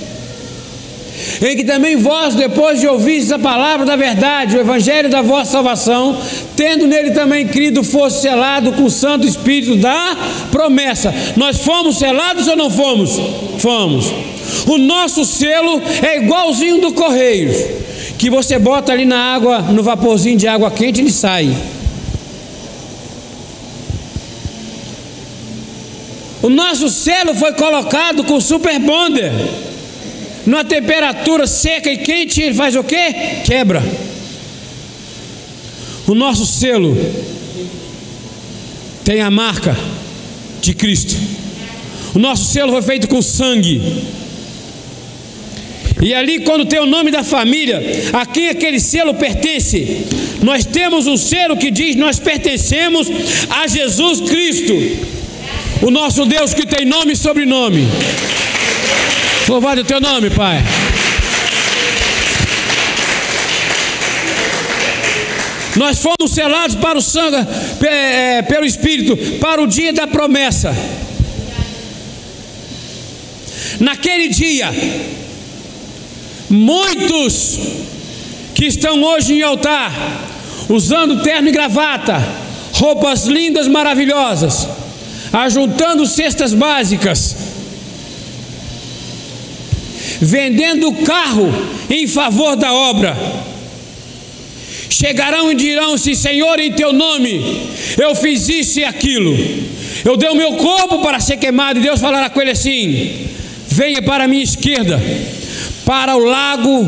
[1.41, 5.51] em que também vós, depois de ouvir a palavra da verdade, o evangelho da vossa
[5.51, 6.17] salvação,
[6.55, 10.17] tendo nele também crido, fosse selado com o Santo Espírito da
[10.51, 11.13] promessa.
[11.36, 13.12] Nós fomos selados ou não fomos?
[13.60, 14.12] Fomos.
[14.67, 17.55] O nosso selo é igualzinho do Correios,
[18.17, 21.55] que você bota ali na água, no vaporzinho de água quente, ele sai.
[26.41, 29.31] O nosso selo foi colocado com super bonder.
[30.45, 33.13] Numa temperatura seca e quente, ele faz o quê?
[33.45, 33.84] Quebra.
[36.08, 36.97] O nosso selo
[39.04, 39.77] tem a marca
[40.62, 41.15] de Cristo.
[42.13, 43.82] O nosso selo foi feito com sangue.
[46.01, 47.80] E ali, quando tem o nome da família,
[48.12, 50.06] a quem aquele selo pertence,
[50.41, 53.08] nós temos um selo que diz: nós pertencemos
[53.49, 54.73] a Jesus Cristo,
[55.84, 57.88] o nosso Deus que tem nome e sobrenome.
[59.52, 60.64] Louvado o teu nome, Pai.
[65.76, 67.36] Nós fomos selados para o sangue,
[67.86, 70.74] é, pelo Espírito, para o dia da promessa.
[73.78, 74.74] Naquele dia,
[76.49, 77.60] muitos
[78.56, 79.91] que estão hoje em altar,
[80.70, 82.26] usando terno e gravata,
[82.76, 84.66] roupas lindas, maravilhosas,
[85.34, 87.40] ajuntando cestas básicas,
[90.22, 91.51] vendendo o carro
[91.89, 93.17] em favor da obra.
[94.89, 97.67] Chegarão e dirão-se: Senhor, em teu nome
[97.97, 99.36] eu fiz isso e aquilo.
[100.05, 103.28] Eu dei o meu corpo para ser queimado, e Deus falará com ele assim:
[103.67, 105.01] Venha para a minha esquerda,
[105.86, 106.88] para o lago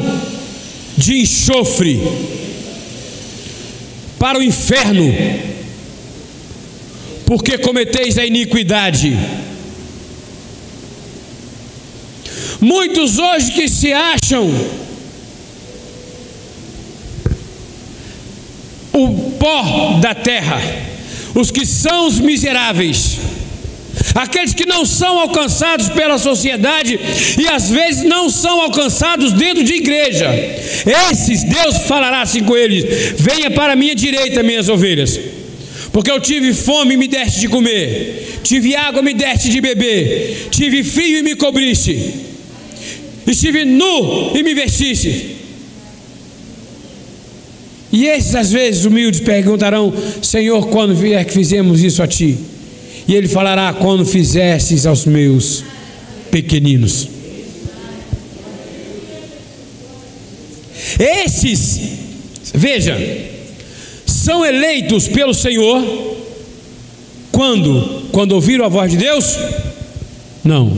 [0.95, 1.99] de enxofre,
[4.19, 5.11] para o inferno,
[7.25, 9.17] porque cometeis a iniquidade.
[12.63, 14.49] Muitos hoje que se acham
[18.93, 20.61] o pó da terra,
[21.35, 23.19] os que são os miseráveis,
[24.15, 26.97] aqueles que não são alcançados pela sociedade
[27.37, 30.29] e às vezes não são alcançados dentro de igreja.
[31.11, 35.19] Esses Deus falará assim com eles: Venha para a minha direita, minhas ovelhas,
[35.91, 39.59] porque eu tive fome e me deste de comer, tive água e me deste de
[39.59, 42.31] beber, tive frio e me cobriste,
[43.31, 45.37] estive nu e me vestiste.
[47.91, 52.37] E esses às vezes humildes perguntarão: Senhor, quando é que fizemos isso a ti?
[53.07, 55.63] E ele falará: Quando fizestes aos meus
[56.31, 57.07] pequeninos.
[60.99, 61.79] Esses,
[62.53, 62.97] veja,
[64.05, 66.13] são eleitos pelo Senhor
[67.31, 68.09] quando?
[68.11, 69.37] Quando ouviram a voz de Deus?
[70.43, 70.75] Não.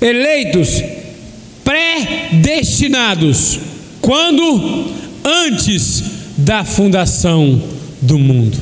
[0.00, 0.82] Eleitos
[1.66, 3.58] predestinados
[4.00, 4.94] quando?
[5.26, 6.04] antes
[6.38, 7.60] da fundação
[8.00, 8.56] do mundo.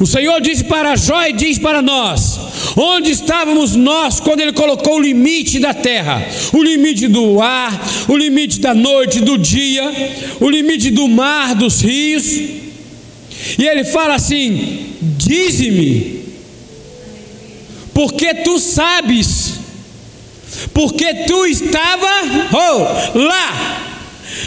[0.00, 2.38] O Senhor disse para Jó e diz para nós:
[2.76, 8.16] onde estávamos nós quando Ele colocou o limite da terra, o limite do ar, o
[8.16, 9.84] limite da noite, do dia,
[10.40, 12.26] o limite do mar, dos rios.
[13.58, 16.22] E Ele fala assim: dize-me,
[17.92, 19.57] porque tu sabes,
[20.72, 22.06] porque tu estava
[22.52, 23.88] oh, lá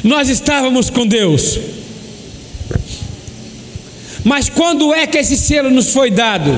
[0.03, 1.59] nós estávamos com Deus.
[4.23, 6.57] Mas quando é que esse selo nos foi dado?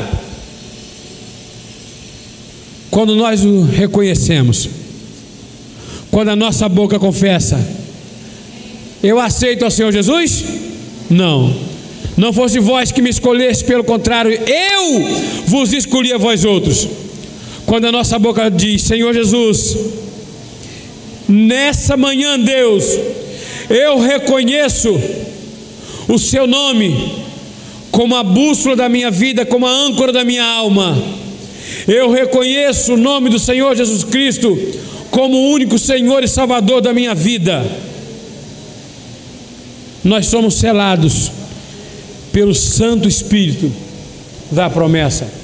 [2.91, 4.69] Quando nós o reconhecemos.
[6.11, 7.59] Quando a nossa boca confessa:
[9.01, 10.43] Eu aceito ao Senhor Jesus?
[11.09, 11.73] Não.
[12.15, 15.01] Não fosse vós que me escolheste, pelo contrário, eu
[15.47, 16.87] vos escolhi a vós outros.
[17.65, 19.77] Quando a nossa boca diz: Senhor Jesus,
[21.27, 22.85] nessa manhã, Deus,
[23.69, 24.99] eu reconheço
[26.07, 27.23] o seu nome
[27.91, 30.97] como a bússola da minha vida, como a âncora da minha alma.
[31.87, 34.57] Eu reconheço o nome do Senhor Jesus Cristo
[35.11, 37.63] como o único Senhor e Salvador da minha vida.
[40.03, 41.31] Nós somos selados
[42.31, 43.71] pelo Santo Espírito
[44.51, 45.42] da promessa.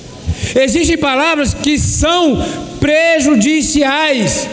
[0.56, 2.44] Existem palavras que são
[2.80, 4.48] prejudiciais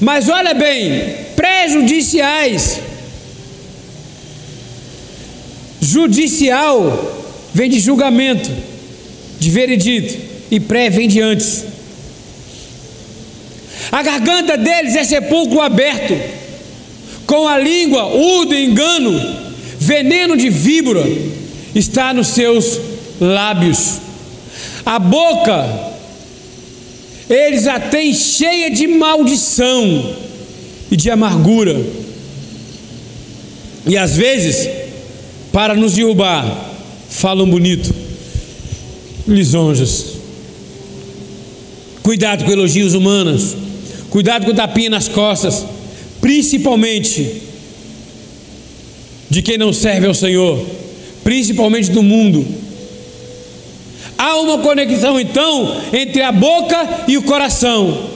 [0.00, 2.80] mas olha bem, prejudiciais.
[5.80, 8.50] Judicial vem de julgamento,
[9.38, 10.18] de veredito,
[10.50, 11.64] e pré vem de antes.
[13.90, 16.14] A garganta deles é sepulcro aberto,
[17.26, 19.12] com a língua, udo, engano,
[19.78, 21.04] veneno de víbora
[21.74, 22.80] está nos seus
[23.20, 23.98] lábios.
[24.84, 25.94] A boca
[27.28, 30.14] eles a têm cheia de maldição
[30.90, 31.84] e de amargura.
[33.84, 34.68] E às vezes,
[35.52, 36.44] para nos derrubar,
[37.10, 37.92] falam bonito,
[39.26, 40.14] lisonjas.
[42.02, 43.56] Cuidado com elogios humanos,
[44.08, 45.66] cuidado com tapinha nas costas,
[46.20, 47.42] principalmente
[49.28, 50.64] de quem não serve ao Senhor,
[51.24, 52.46] principalmente do mundo
[54.18, 58.10] Há uma conexão então entre a boca e o coração.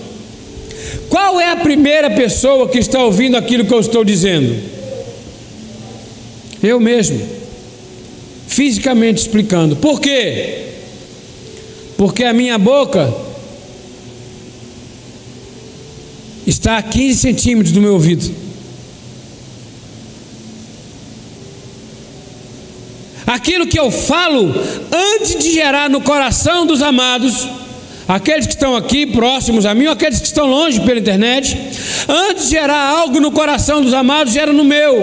[1.09, 4.57] Qual é a primeira pessoa que está ouvindo aquilo que eu estou dizendo?
[6.63, 7.21] Eu mesmo.
[8.47, 9.77] Fisicamente explicando.
[9.77, 10.67] Por quê?
[11.97, 13.13] Porque a minha boca
[16.47, 18.50] está a 15 centímetros do meu ouvido.
[23.31, 24.53] Aquilo que eu falo
[24.93, 27.47] antes de gerar no coração dos amados,
[28.09, 31.57] aqueles que estão aqui próximos a mim, ou aqueles que estão longe pela internet,
[32.09, 35.01] antes de gerar algo no coração dos amados, gera no meu.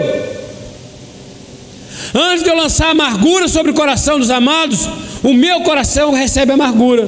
[2.13, 4.89] Antes de eu lançar amargura sobre o coração dos amados,
[5.23, 7.07] o meu coração recebe amargura.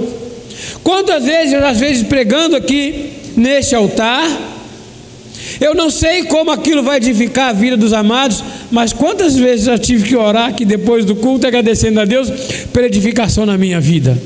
[0.84, 4.26] Quantas vezes, às vezes pregando aqui neste altar,
[5.60, 9.78] eu não sei como aquilo vai edificar a vida dos amados, mas quantas vezes eu
[9.78, 12.30] tive que orar aqui depois do culto, agradecendo a Deus
[12.72, 14.18] pela edificação na minha vida.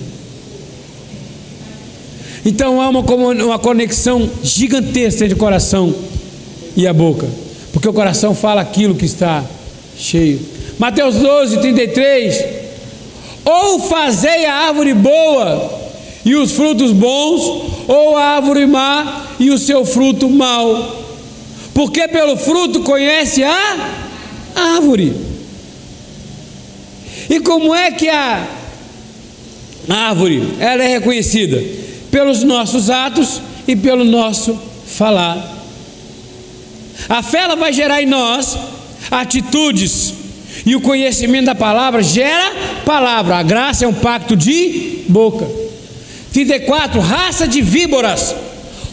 [2.46, 5.96] Então há uma, uma conexão gigantesca entre o coração
[6.76, 7.28] e a boca,
[7.72, 9.44] porque o coração fala aquilo que está
[9.98, 10.40] cheio.
[10.78, 12.46] Mateus 12, 33.
[13.46, 15.82] Ou fazei a árvore boa
[16.26, 17.42] e os frutos bons,
[17.88, 21.03] ou a árvore má e o seu fruto mau.
[21.74, 23.78] Porque pelo fruto conhece a
[24.56, 25.14] árvore.
[27.30, 28.46] E como é que a
[29.90, 31.62] árvore ela é reconhecida?
[32.12, 35.52] Pelos nossos atos e pelo nosso falar.
[37.10, 38.58] A fé ela vai gerar em nós
[39.10, 40.14] atitudes
[40.66, 42.54] e o conhecimento da palavra gera
[42.86, 43.38] palavra.
[43.38, 45.48] A graça é um pacto de boca.
[46.32, 47.00] 34.
[47.02, 48.36] Raça de víboras.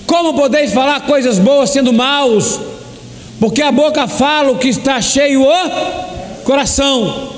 [0.07, 2.59] Como podeis falar coisas boas sendo maus?
[3.41, 7.31] Porque a boca fala o que está cheio o coração.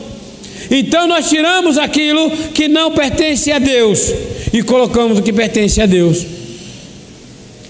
[0.69, 4.13] Então nós tiramos aquilo que não pertence a Deus
[4.53, 6.27] e colocamos o que pertence a Deus.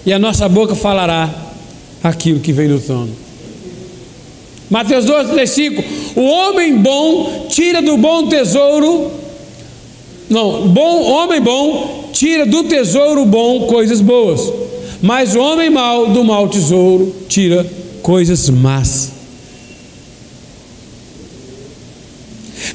[0.03, 1.29] E a nossa boca falará
[2.03, 3.15] aquilo que vem do trono.
[4.69, 5.83] Mateus 12, 35.
[6.15, 9.11] O homem bom tira do bom tesouro.
[10.27, 14.51] Não, bom homem bom tira do tesouro bom coisas boas,
[15.01, 17.65] mas o homem mau do mau tesouro tira
[18.03, 19.11] coisas más.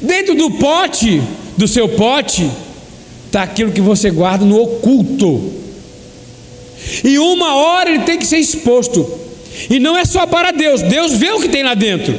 [0.00, 1.22] Dentro do pote,
[1.56, 2.50] do seu pote,
[3.26, 5.52] está aquilo que você guarda no oculto.
[7.04, 9.06] E uma hora ele tem que ser exposto.
[9.68, 12.18] E não é só para Deus, Deus vê o que tem lá dentro,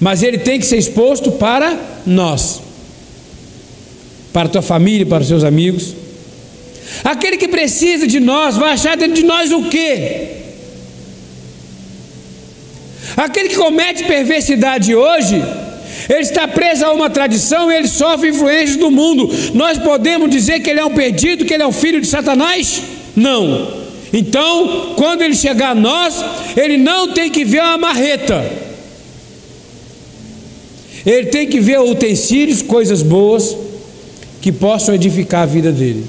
[0.00, 2.60] mas ele tem que ser exposto para nós,
[4.32, 5.94] para a tua família, para os seus amigos.
[7.04, 10.43] Aquele que precisa de nós vai achar dentro de nós o quê?
[13.16, 15.42] Aquele que comete perversidade hoje,
[16.08, 19.30] ele está preso a uma tradição e ele sofre influências do mundo.
[19.54, 22.82] Nós podemos dizer que ele é um perdido, que ele é um filho de Satanás?
[23.14, 23.84] Não.
[24.12, 26.24] Então, quando ele chegar a nós,
[26.56, 28.44] ele não tem que ver uma marreta,
[31.04, 33.56] ele tem que ver utensílios, coisas boas
[34.40, 36.04] que possam edificar a vida dele.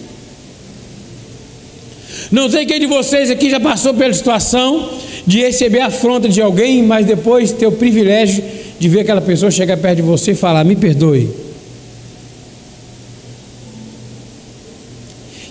[2.32, 4.90] Não sei quem de vocês aqui já passou pela situação
[5.26, 8.44] de receber a afronta de alguém, mas depois ter o privilégio
[8.80, 11.30] de ver aquela pessoa chegar perto de você e falar: Me perdoe.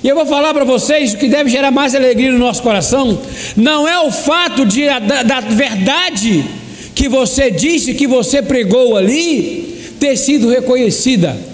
[0.03, 3.19] E eu vou falar para vocês o que deve gerar mais alegria no nosso coração,
[3.57, 6.45] não é o fato de, da, da verdade
[6.95, 11.54] que você disse, que você pregou ali, ter sido reconhecida.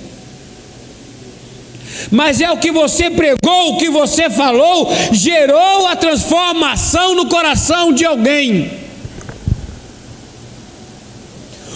[2.10, 7.92] Mas é o que você pregou, o que você falou, gerou a transformação no coração
[7.92, 8.70] de alguém.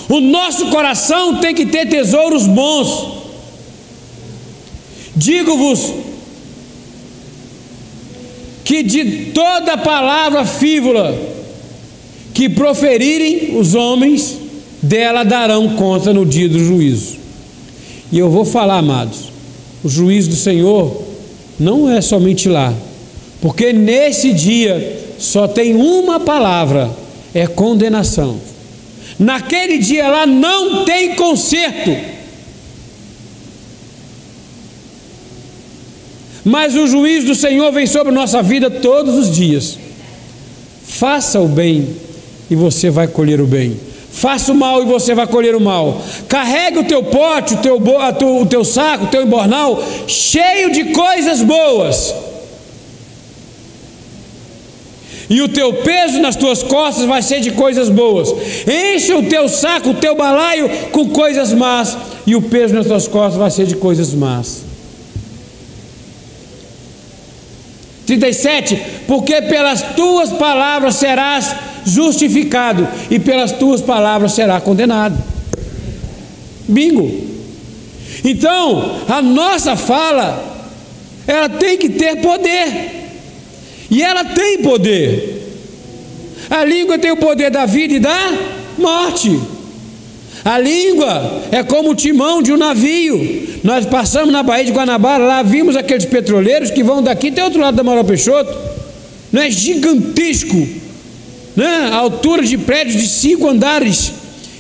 [0.09, 3.25] O nosso coração tem que ter tesouros bons.
[5.17, 5.93] Digo-vos
[8.65, 11.35] que de toda palavra fívola
[12.33, 14.39] que proferirem os homens,
[14.83, 17.17] dela darão conta no dia do juízo.
[18.11, 19.33] E eu vou falar, amados,
[19.85, 21.05] o juízo do Senhor
[21.61, 22.75] não é somente lá,
[23.41, 26.91] porque nesse dia só tem uma palavra:
[27.35, 28.41] é condenação.
[29.19, 32.15] Naquele dia lá não tem conserto.
[36.45, 39.79] Mas o juízo do Senhor vem sobre nossa vida todos os dias.
[40.87, 41.89] Faça o bem
[42.51, 43.77] e você vai colher o bem.
[44.15, 46.01] Faça o mal e você vai colher o mal.
[46.29, 51.43] Carregue o teu pote, o teu, o teu saco, o teu embornal cheio de coisas
[51.43, 52.15] boas.
[55.29, 58.33] E o teu peso nas tuas costas vai ser de coisas boas.
[58.69, 61.97] Enche o teu saco, o teu balaio com coisas más.
[62.25, 64.63] E o peso nas tuas costas vai ser de coisas más.
[68.07, 75.17] 37, porque pelas tuas palavras serás justificado e pelas tuas palavras será condenado.
[76.69, 77.11] Bingo.
[78.25, 80.43] Então, a nossa fala,
[81.27, 83.05] ela tem que ter poder.
[83.91, 85.35] E ela tem poder.
[86.51, 88.33] A língua tem o poder da vida e da
[88.79, 89.41] morte.
[90.45, 93.49] A língua é como o timão de um navio.
[93.63, 97.61] Nós passamos na Baía de Guanabara, lá vimos aqueles petroleiros que vão daqui até outro
[97.61, 98.55] lado da Mauro Peixoto.
[99.33, 100.69] Não é gigantesco,
[101.57, 101.91] né?
[101.93, 104.13] A altura de prédios de cinco andares,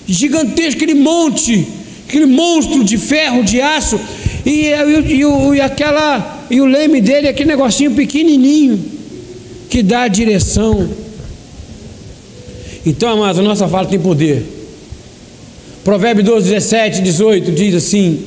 [0.06, 1.66] gigantesco, aquele monte,
[2.08, 3.98] aquele monstro de ferro, de aço,
[4.44, 8.78] e, e, e, e aquela e o leme dele, aquele negocinho pequenininho
[9.68, 10.88] que dá a direção.
[12.84, 14.44] Então, amados, a nossa fala tem poder.
[15.82, 18.22] Provérbio 12, 17, 18 diz assim: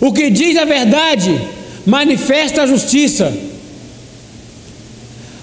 [0.00, 1.38] O que diz a verdade
[1.84, 3.32] manifesta a justiça,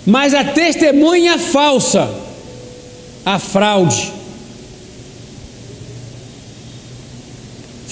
[0.05, 2.09] mas a testemunha falsa,
[3.25, 4.23] a fraude.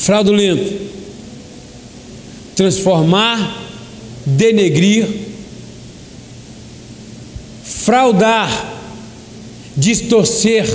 [0.01, 0.89] fraudulento,
[2.55, 3.55] transformar,
[4.25, 5.07] denegrir,
[7.63, 8.49] fraudar,
[9.77, 10.65] distorcer,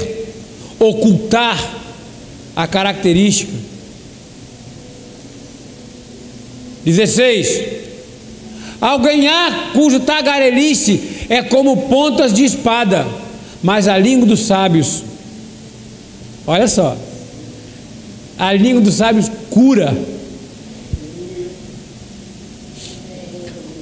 [0.78, 1.58] ocultar
[2.54, 3.52] a característica.
[6.84, 7.64] 16.
[8.80, 13.06] Ao ganhar cujo tagarelice é como pontas de espada,
[13.62, 15.02] mas a língua dos sábios.
[16.46, 16.96] Olha só.
[18.38, 19.96] A língua dos sábios cura.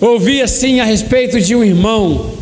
[0.01, 2.35] Ouvi assim a respeito de um irmão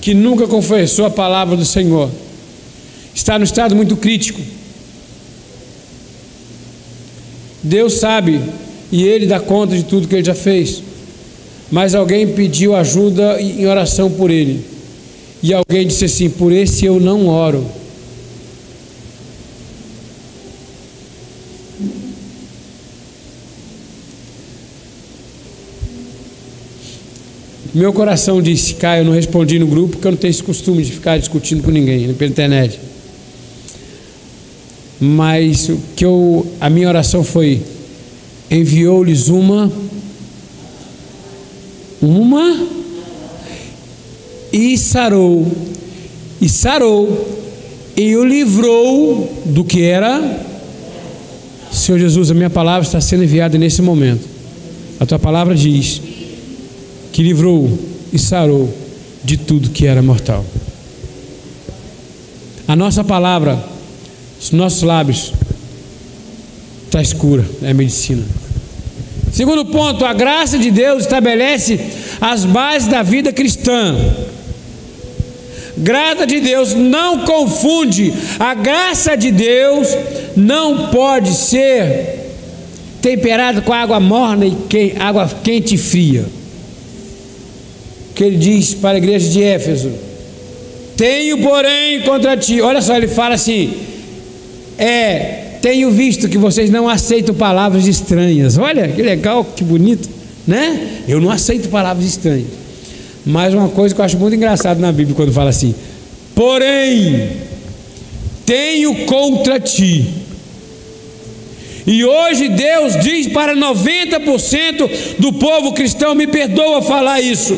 [0.00, 2.10] que nunca confessou a palavra do Senhor.
[3.14, 4.40] Está no estado muito crítico.
[7.62, 8.40] Deus sabe
[8.92, 10.82] e ele dá conta de tudo que ele já fez.
[11.70, 14.64] Mas alguém pediu ajuda em oração por ele.
[15.42, 17.66] E alguém disse assim: Por esse eu não oro.
[27.76, 30.82] Meu coração disse, Caio, eu não respondi no grupo porque eu não tenho esse costume
[30.82, 32.80] de ficar discutindo com ninguém pela internet.
[34.98, 37.60] Mas o que eu, a minha oração foi:
[38.50, 39.70] enviou-lhes uma,
[42.00, 42.66] uma
[44.52, 45.46] e sarou,
[46.40, 47.44] e sarou,
[47.96, 50.44] e o livrou do que era.
[51.72, 54.26] Senhor Jesus, a minha palavra está sendo enviada nesse momento.
[54.98, 56.00] A tua palavra diz
[57.12, 57.70] que livrou
[58.12, 58.72] e sarou
[59.24, 60.44] de tudo que era mortal.
[62.68, 63.62] A nossa palavra,
[64.40, 65.32] os nossos lábios,
[66.86, 68.24] está escura, é medicina.
[69.36, 71.78] Segundo ponto, a graça de Deus estabelece
[72.18, 73.94] as bases da vida cristã.
[75.76, 79.88] Graça de Deus não confunde, a graça de Deus
[80.34, 82.32] não pode ser
[83.02, 86.24] temperada com água morna e água quente e fria
[88.14, 89.92] que ele diz para a igreja de Éfeso:
[90.96, 92.62] Tenho, porém, contra ti.
[92.62, 93.74] Olha só, ele fala assim:
[94.78, 98.56] É, tenho visto que vocês não aceitam palavras estranhas.
[98.58, 100.08] Olha que legal, que bonito,
[100.46, 101.02] né?
[101.08, 102.46] Eu não aceito palavras estranhas.
[103.24, 105.74] Mas uma coisa que eu acho muito engraçado na Bíblia quando fala assim:
[106.34, 107.30] Porém,
[108.44, 110.06] tenho contra ti.
[111.86, 117.56] E hoje Deus diz para 90% do povo cristão: me perdoa falar isso.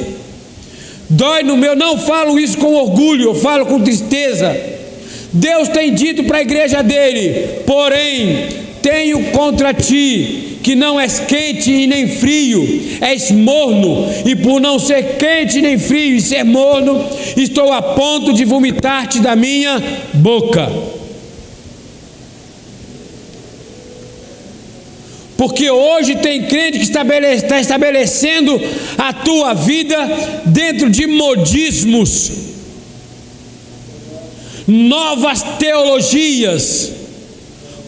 [1.11, 4.78] Dói no meu, não falo isso com orgulho, eu falo com tristeza.
[5.33, 8.49] Deus tem dito para a igreja dele: porém,
[8.83, 14.79] tenho contra ti que não és quente e nem frio, és morno, e por não
[14.79, 17.05] ser quente nem frio e ser morno,
[17.37, 19.83] estou a ponto de vomitar-te da minha
[20.14, 20.70] boca.
[25.39, 28.61] Porque hoje tem crente que está estabelecendo
[28.99, 29.97] a tua vida
[30.45, 32.33] dentro de modismos,
[34.69, 36.93] novas teologias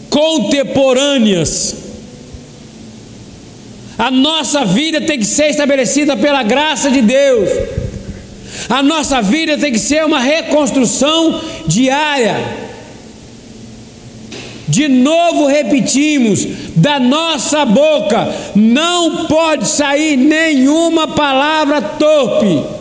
[0.09, 1.75] contemporâneas.
[3.97, 7.49] A nossa vida tem que ser estabelecida pela graça de Deus.
[8.67, 12.35] A nossa vida tem que ser uma reconstrução diária.
[14.67, 22.80] De novo repetimos: da nossa boca não pode sair nenhuma palavra torpe.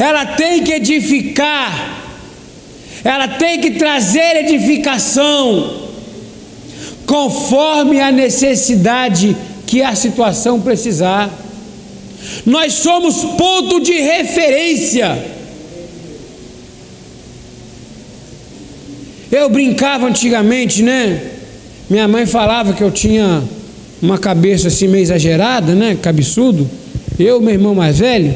[0.00, 1.98] Ela tem que edificar,
[3.04, 5.88] ela tem que trazer edificação,
[7.06, 9.36] conforme a necessidade
[9.66, 11.30] que a situação precisar.
[12.44, 15.38] Nós somos ponto de referência
[19.30, 21.20] Eu brincava antigamente, né?
[21.88, 23.44] Minha mãe falava que eu tinha
[24.02, 25.96] uma cabeça assim meio exagerada, né?
[26.02, 26.68] Cabeçudo.
[27.16, 28.34] Eu, meu irmão mais velho.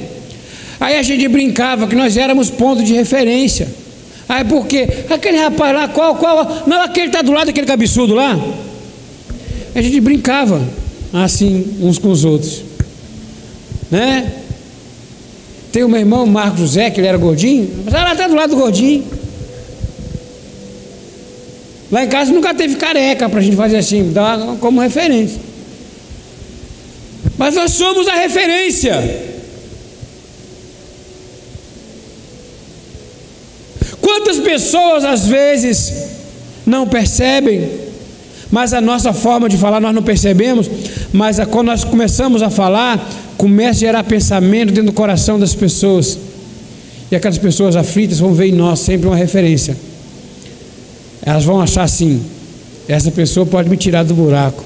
[0.80, 3.68] Aí a gente brincava que nós éramos ponto de referência.
[4.28, 4.88] Aí por quê?
[5.10, 6.64] Aquele rapaz lá, qual, qual?
[6.66, 8.38] Não, aquele está do lado daquele cabeçudo lá.
[9.74, 10.66] A gente brincava
[11.12, 12.62] assim uns com os outros.
[13.90, 14.32] Né?
[15.70, 17.68] Tem o meu irmão Marcos José, que ele era gordinho.
[17.84, 19.04] Mas ela está do lado do gordinho.
[21.90, 25.38] Lá em casa nunca teve careca para a gente fazer assim, dar como referência.
[27.36, 29.33] Mas nós somos a referência.
[34.24, 35.92] Quantas pessoas às vezes
[36.64, 37.68] não percebem,
[38.50, 40.66] mas a nossa forma de falar nós não percebemos,
[41.12, 43.06] mas quando nós começamos a falar,
[43.36, 46.18] começa a gerar pensamento dentro do coração das pessoas.
[47.10, 49.76] E aquelas pessoas aflitas vão ver em nós sempre uma referência.
[51.20, 52.22] elas vão achar assim:
[52.88, 54.64] essa pessoa pode me tirar do buraco.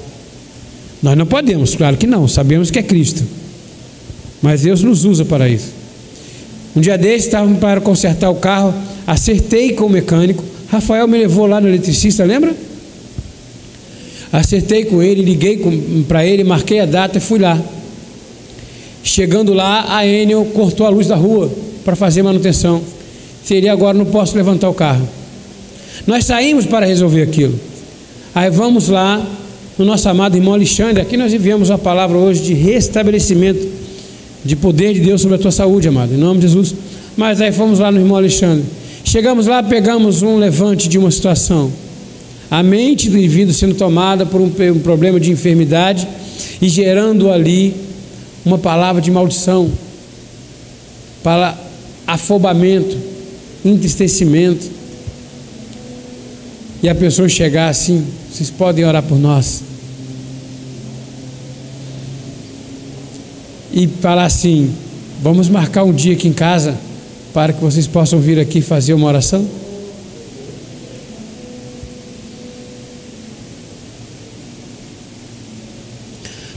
[1.03, 3.25] Nós não podemos, claro que não, sabemos que é Cristo.
[4.41, 5.78] Mas Deus nos usa para isso.
[6.79, 8.73] Um dia desses, estávamos para consertar o carro,
[9.05, 10.45] acertei com o mecânico.
[10.69, 12.55] Rafael me levou lá no eletricista, lembra?
[14.33, 15.61] Acertei com ele, liguei
[16.07, 17.61] para ele, marquei a data e fui lá.
[19.03, 21.51] Chegando lá, a Enel cortou a luz da rua
[21.85, 22.81] para fazer manutenção.
[23.45, 25.09] Seria agora não posso levantar o carro.
[26.07, 27.59] Nós saímos para resolver aquilo.
[28.33, 29.27] Aí vamos lá
[29.77, 31.03] no nosso amado irmão Alexandre.
[31.03, 33.78] Aqui nós enviamos a palavra hoje de restabelecimento
[34.45, 36.75] de poder de Deus sobre a tua saúde, amado, em nome de Jesus.
[37.17, 38.65] Mas aí fomos lá no irmão Alexandre.
[39.05, 41.73] Chegamos lá, pegamos um levante de uma situação.
[42.51, 46.07] A mente do indivíduo sendo tomada por um, problema de enfermidade
[46.61, 47.75] e gerando ali
[48.45, 49.71] uma palavra de maldição,
[51.23, 51.59] para
[52.07, 52.97] afobamento,
[53.65, 54.67] entristecimento.
[56.83, 59.68] E a pessoa chegar assim, vocês podem orar por nós.
[63.73, 64.75] E falar assim:
[65.23, 66.77] vamos marcar um dia aqui em casa
[67.33, 69.47] para que vocês possam vir aqui fazer uma oração?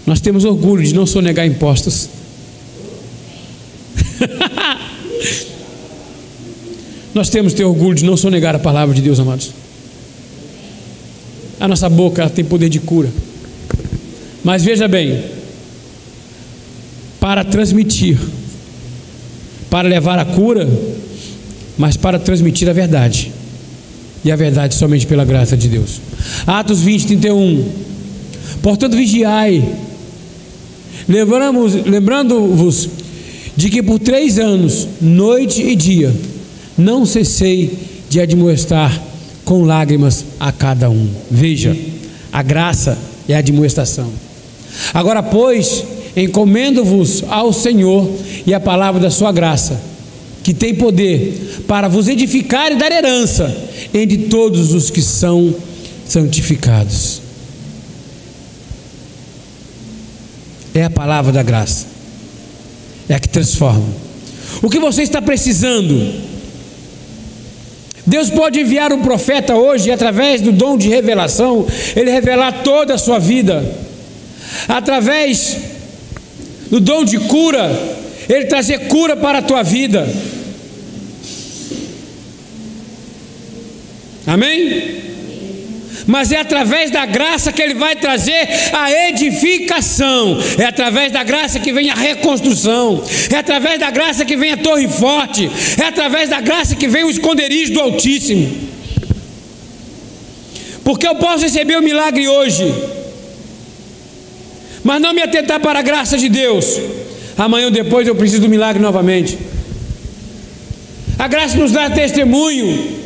[0.05, 2.09] Nós temos orgulho de não sonegar impostos.
[7.13, 9.51] Nós temos ter orgulho de não sonegar a palavra de Deus, amados.
[11.59, 13.09] A nossa boca tem poder de cura.
[14.43, 15.23] Mas veja bem,
[17.21, 18.17] para transmitir,
[19.69, 20.67] para levar a cura,
[21.77, 23.31] mas para transmitir a verdade.
[24.25, 26.01] E a verdade somente pela graça de Deus.
[26.47, 27.71] Atos 20, 31.
[28.63, 29.63] Portanto, vigiai.
[31.85, 32.89] Lembrando-vos
[33.55, 36.11] de que por três anos, noite e dia,
[36.75, 37.77] não cessei
[38.09, 38.99] de admoestar
[39.45, 41.07] com lágrimas a cada um.
[41.29, 41.77] Veja,
[42.31, 42.97] a graça
[43.29, 44.11] é a admoestação.
[44.93, 45.83] Agora, pois,
[46.15, 48.09] encomendo-vos ao Senhor
[48.45, 49.81] e a palavra da sua graça,
[50.43, 53.55] que tem poder para vos edificar e dar herança
[53.93, 55.53] entre todos os que são
[56.07, 57.21] santificados.
[60.73, 61.85] É a palavra da graça,
[63.09, 63.87] é a que transforma.
[64.61, 66.31] O que você está precisando?
[68.05, 72.97] Deus pode enviar um profeta hoje, através do dom de revelação, ele revelar toda a
[72.97, 73.63] sua vida.
[74.67, 75.57] Através
[76.71, 77.69] do dom de cura,
[78.27, 80.07] ele trazer cura para a tua vida.
[84.25, 85.01] Amém?
[86.07, 91.59] mas é através da graça que Ele vai trazer a edificação, é através da graça
[91.59, 93.01] que vem a reconstrução,
[93.31, 95.49] é através da graça que vem a torre forte,
[95.79, 98.71] é através da graça que vem o esconderijo do Altíssimo.
[100.83, 102.73] Porque eu posso receber o milagre hoje,
[104.83, 106.79] mas não me atentar para a graça de Deus.
[107.37, 109.37] Amanhã ou depois eu preciso do milagre novamente.
[111.17, 113.01] A graça nos dá testemunho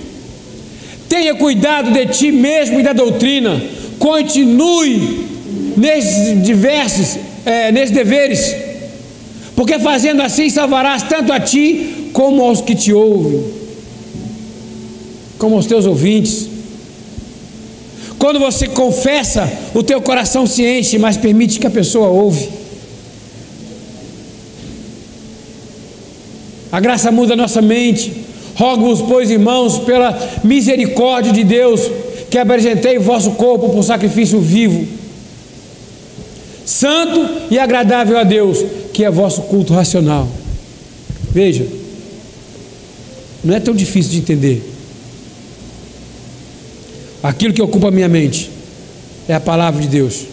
[1.08, 3.62] Tenha cuidado de ti mesmo e da doutrina.
[4.00, 5.26] Continue
[5.78, 8.56] nesses diversos, é, nesses deveres,
[9.56, 13.44] porque fazendo assim salvarás tanto a ti como aos que te ouvem,
[15.38, 16.50] como aos teus ouvintes.
[18.18, 22.50] Quando você confessa, o teu coração se enche, mas permite que a pessoa ouve.
[26.72, 31.82] A graça muda a nossa mente, Rogo-vos, pois, irmãos, pela misericórdia de Deus,
[32.30, 34.88] que apresentei o vosso corpo por sacrifício vivo,
[36.66, 38.64] santo e agradável a Deus,
[38.94, 40.28] que é vosso culto racional.
[41.32, 41.68] Veja,
[43.44, 44.75] não é tão difícil de entender.
[47.28, 48.50] Aquilo que ocupa a minha mente
[49.28, 50.26] é a palavra de Deus.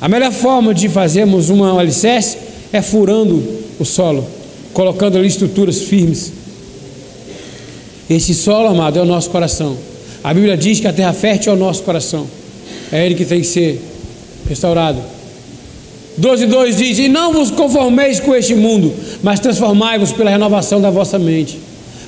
[0.00, 2.38] A melhor forma de fazermos uma alicerce
[2.72, 3.42] é furando
[3.78, 4.26] o solo
[4.72, 6.32] colocando ali estruturas firmes.
[8.08, 9.76] Esse solo, amado, é o nosso coração.
[10.22, 12.26] A Bíblia diz que a terra fértil é o nosso coração.
[12.90, 13.80] É ele que tem que ser
[14.48, 15.00] restaurado.
[16.20, 18.92] 12,2 diz: E não vos conformeis com este mundo,
[19.22, 21.58] mas transformai-vos pela renovação da vossa mente,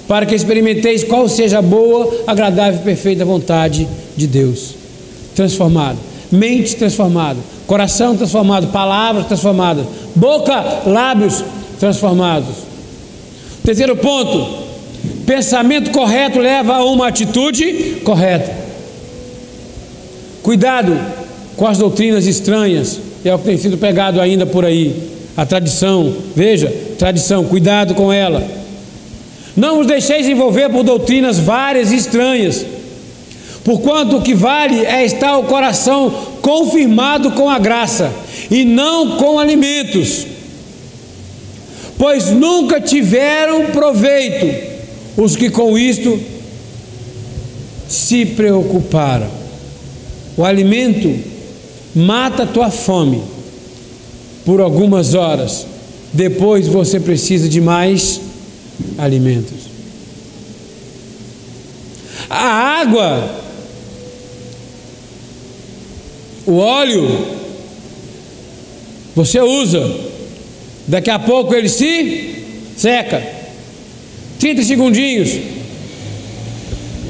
[0.06, 4.74] para que experimenteis qual seja a boa, agradável e perfeita vontade de Deus.
[5.34, 5.98] Transformado,
[6.30, 11.42] mente transformada, coração transformado, palavras transformadas, boca, lábios
[11.78, 12.54] transformados.
[13.64, 14.64] Terceiro ponto:
[15.26, 18.64] pensamento correto leva a uma atitude correta.
[20.42, 20.98] Cuidado
[21.56, 25.14] com as doutrinas estranhas, é o que tem sido pegado ainda por aí.
[25.36, 28.63] A tradição, veja, tradição, cuidado com ela.
[29.56, 32.66] Não os deixeis envolver por doutrinas várias e estranhas,
[33.62, 36.10] porquanto o que vale é estar o coração
[36.42, 38.12] confirmado com a graça,
[38.50, 40.26] e não com alimentos,
[41.96, 44.74] pois nunca tiveram proveito
[45.16, 46.20] os que com isto
[47.88, 49.28] se preocuparam.
[50.36, 51.16] O alimento
[51.94, 53.22] mata a tua fome
[54.44, 55.64] por algumas horas,
[56.12, 58.20] depois você precisa de mais
[58.98, 59.74] alimentos.
[62.28, 63.30] A água,
[66.46, 67.26] o óleo,
[69.14, 69.94] você usa,
[70.86, 72.44] daqui a pouco ele se
[72.76, 73.22] seca.
[74.38, 75.38] 30 segundinhos.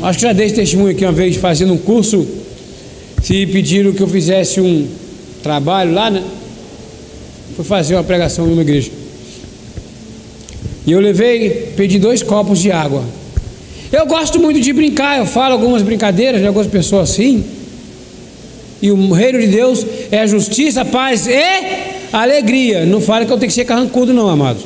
[0.03, 2.27] Acho que já dei esse testemunho aqui uma vez fazendo um curso.
[3.23, 4.87] Se pediram que eu fizesse um
[5.43, 6.23] trabalho lá, né?
[7.57, 8.91] Fui fazer uma pregação em uma igreja.
[10.87, 13.05] E eu levei, pedi dois copos de água.
[13.91, 17.45] Eu gosto muito de brincar, eu falo algumas brincadeiras de algumas pessoas assim.
[18.83, 21.41] E o reino de Deus é justiça, paz e
[22.13, 22.85] alegria.
[22.85, 24.63] Não fale que eu tenho que ser carrancudo, não, amados.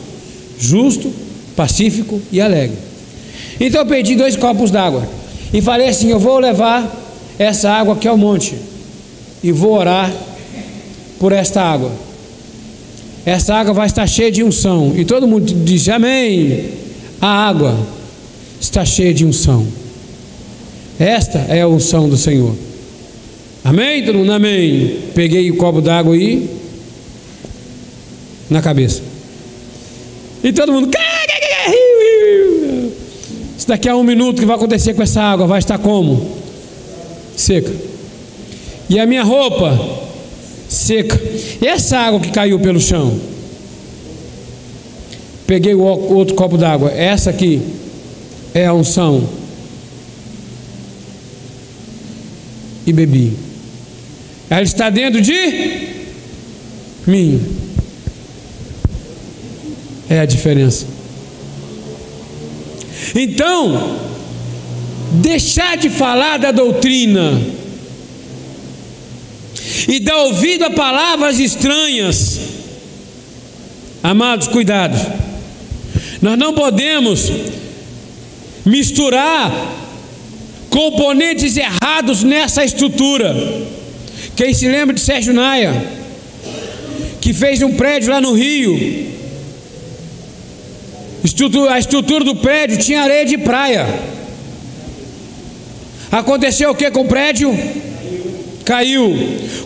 [0.59, 1.13] Justo,
[1.55, 2.77] pacífico e alegre.
[3.61, 5.09] Então eu pedi dois copos d'água
[5.53, 6.91] e falei assim: Eu vou levar
[7.39, 8.55] essa água aqui ao monte
[9.43, 10.13] e vou orar
[11.19, 12.08] por esta água.
[13.29, 14.95] Essa água vai estar cheia de unção.
[14.97, 16.71] E todo mundo disse: Amém.
[17.21, 17.79] A água
[18.59, 19.67] está cheia de unção.
[20.99, 22.57] Esta é a unção do Senhor.
[23.63, 24.03] Amém?
[24.03, 24.97] Todo mundo, amém.
[25.15, 26.49] Peguei o copo d'água aí
[28.49, 29.03] na cabeça.
[30.43, 30.89] E todo mundo.
[33.59, 36.35] Isso daqui a um minuto que vai acontecer com essa água vai estar como?
[37.37, 37.75] Seca.
[38.89, 40.08] E a minha roupa
[40.79, 41.21] seca.
[41.61, 43.19] E essa água que caiu pelo chão?
[45.47, 46.91] Peguei o outro copo d'água.
[46.91, 47.61] Essa aqui
[48.55, 49.29] é a unção.
[52.87, 53.33] E bebi.
[54.49, 55.89] Ela está dentro de
[57.07, 57.41] mim.
[60.09, 60.87] É a diferença.
[63.15, 63.97] Então,
[65.13, 67.41] deixar de falar da doutrina
[69.87, 72.41] e dar ouvido a palavras estranhas,
[74.03, 74.97] amados, cuidado,
[76.21, 77.31] nós não podemos
[78.65, 79.53] misturar
[80.69, 83.35] componentes errados nessa estrutura.
[84.37, 85.75] Quem se lembra de Sérgio Naia,
[87.21, 89.09] que fez um prédio lá no Rio,
[91.71, 93.87] a estrutura do prédio tinha areia de praia.
[96.11, 97.57] Aconteceu o que com o prédio?
[98.69, 99.17] Caiu.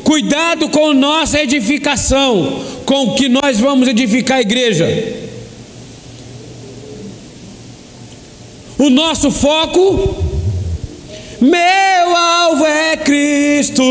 [0.04, 4.86] Cuidado com nossa edificação, com o que nós vamos edificar a igreja.
[8.78, 10.24] O nosso foco,
[11.40, 13.82] meu alvo é Cristo.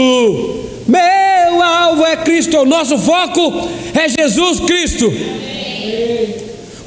[0.88, 2.60] Meu alvo é Cristo.
[2.60, 5.12] O nosso foco é Jesus Cristo.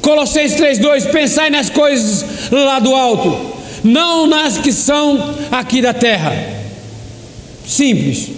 [0.01, 3.53] Colossenses 3,2: Pensai nas coisas lá do alto,
[3.83, 6.54] não nas que são aqui da terra.
[7.67, 8.29] Simples.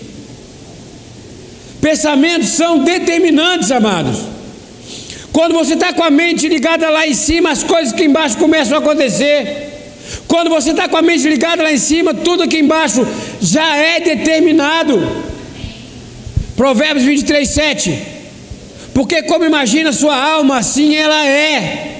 [1.81, 4.19] Pensamentos são determinantes, amados.
[5.31, 8.77] Quando você está com a mente ligada lá em cima, as coisas que embaixo começam
[8.77, 9.67] a acontecer.
[10.27, 13.05] Quando você está com a mente ligada lá em cima, tudo aqui embaixo
[13.41, 15.07] já é determinado.
[16.55, 18.01] Provérbios 23, 7.
[18.93, 21.97] Porque como imagina sua alma, assim ela é.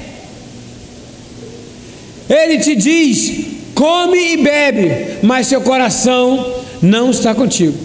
[2.28, 7.78] Ele te diz: come e bebe, mas seu coração não está contigo.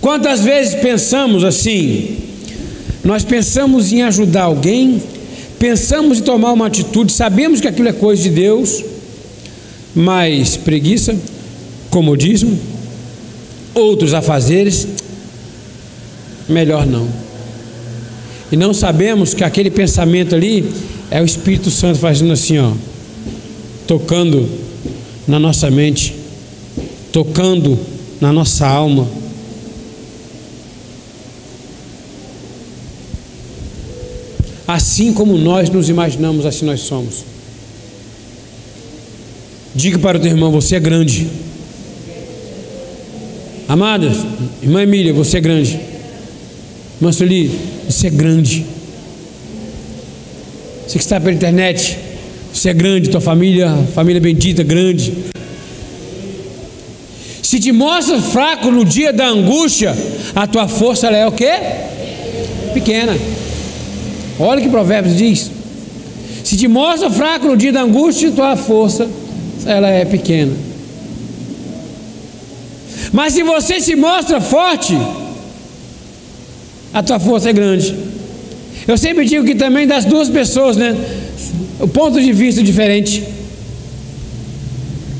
[0.00, 2.18] Quantas vezes pensamos assim?
[3.02, 5.02] Nós pensamos em ajudar alguém,
[5.58, 8.84] pensamos em tomar uma atitude, sabemos que aquilo é coisa de Deus,
[9.94, 11.16] mais preguiça,
[11.88, 12.58] comodismo,
[13.74, 14.86] outros afazeres,
[16.48, 17.23] melhor não.
[18.52, 20.70] E não sabemos que aquele pensamento ali
[21.10, 22.72] é o Espírito Santo fazendo assim, ó,
[23.86, 24.48] tocando
[25.26, 26.14] na nossa mente,
[27.12, 27.78] tocando
[28.20, 29.08] na nossa alma.
[34.66, 37.24] Assim como nós nos imaginamos, assim nós somos.
[39.74, 41.28] Diga para o teu irmão: você é grande.
[43.68, 44.10] Amada,
[44.62, 45.93] irmã Emília, você é grande.
[47.04, 47.50] Irmã Sueli,
[47.86, 48.64] você é grande.
[50.86, 51.98] Você que está pela internet,
[52.50, 55.12] você é grande, tua família, família bendita, grande.
[57.42, 59.94] Se te mostra fraco no dia da angústia,
[60.34, 61.52] a tua força é o quê?
[62.72, 63.14] Pequena.
[64.40, 65.50] Olha que Provérbios diz.
[66.42, 69.06] Se te mostra fraco no dia da angústia, tua força
[69.66, 70.54] ela é pequena.
[73.12, 74.96] Mas se você se mostra forte,
[76.94, 77.94] a tua força é grande.
[78.86, 80.96] Eu sempre digo que também das duas pessoas, né?
[81.80, 83.24] O ponto de vista diferente.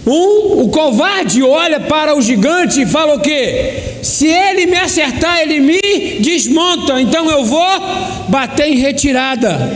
[0.06, 3.72] Um, o covarde olha para o gigante e fala o quê?
[4.02, 7.80] Se ele me acertar, ele me desmonta, então eu vou
[8.28, 9.72] bater em retirada.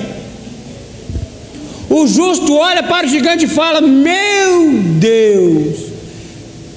[1.89, 4.71] O justo olha para o gigante e fala: Meu
[5.01, 5.88] Deus,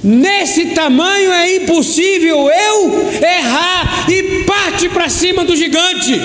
[0.04, 6.20] nesse tamanho é impossível eu errar, e parte para cima do gigante.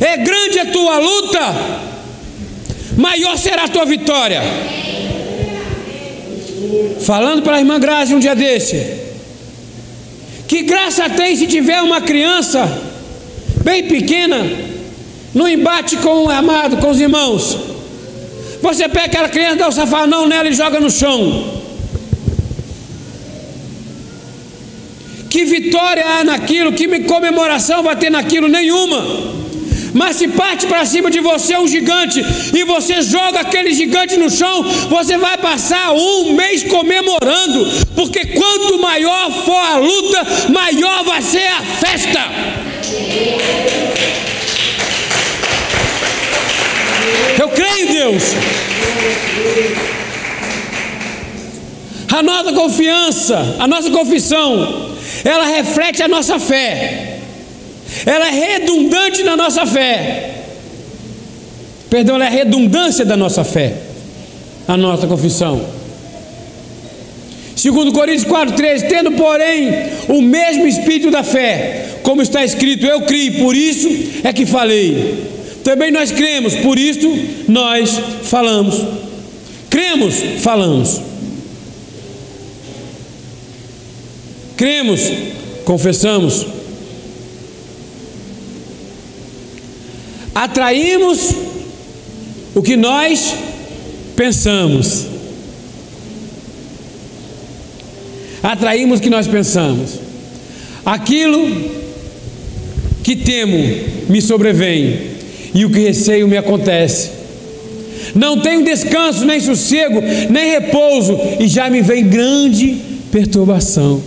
[0.00, 1.54] É grande a tua luta,
[2.96, 4.40] maior será a tua vitória.
[7.00, 9.02] Falando para a irmã Grazi um dia desse,
[10.48, 12.80] que graça tem se tiver uma criança
[13.62, 14.38] bem pequena,
[15.34, 17.71] no embate com o amado, com os irmãos.
[18.62, 21.60] Você pega aquela criança, dá o um safanão nela e joga no chão.
[25.28, 28.48] Que vitória há naquilo, que comemoração vai ter naquilo?
[28.48, 29.32] Nenhuma.
[29.94, 34.30] Mas se parte para cima de você um gigante e você joga aquele gigante no
[34.30, 41.20] chão, você vai passar um mês comemorando, porque quanto maior for a luta, maior vai
[41.20, 42.20] ser a festa.
[47.38, 48.22] Eu creio em Deus.
[52.12, 57.12] A nossa confiança, a nossa confissão, ela reflete a nossa fé
[58.06, 60.30] ela é redundante na nossa fé.
[61.90, 63.74] Perdão, ela é redundância da nossa fé,
[64.66, 65.60] a nossa confissão.
[67.54, 69.68] Segundo Coríntios 4,13, tendo porém
[70.08, 73.88] o mesmo espírito da fé, como está escrito, eu criei, por isso
[74.24, 75.41] é que falei.
[75.64, 77.08] Também nós cremos, por isso
[77.48, 77.90] nós
[78.24, 78.82] falamos.
[79.70, 81.00] Cremos, falamos.
[84.56, 85.00] Cremos,
[85.64, 86.46] confessamos.
[90.34, 91.34] atraímos
[92.54, 93.34] o que nós
[94.16, 95.06] pensamos.
[98.42, 100.00] Atraímos o que nós pensamos.
[100.84, 101.70] Aquilo
[103.04, 103.58] que temo
[104.08, 105.11] me sobrevém,
[105.54, 107.10] e o que receio me acontece.
[108.14, 112.76] Não tenho descanso, nem sossego, nem repouso, e já me vem grande
[113.10, 114.02] perturbação.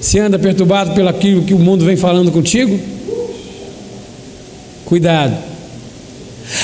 [0.00, 2.78] Se anda perturbado pelo aquilo que o mundo vem falando contigo?
[4.84, 5.36] Cuidado.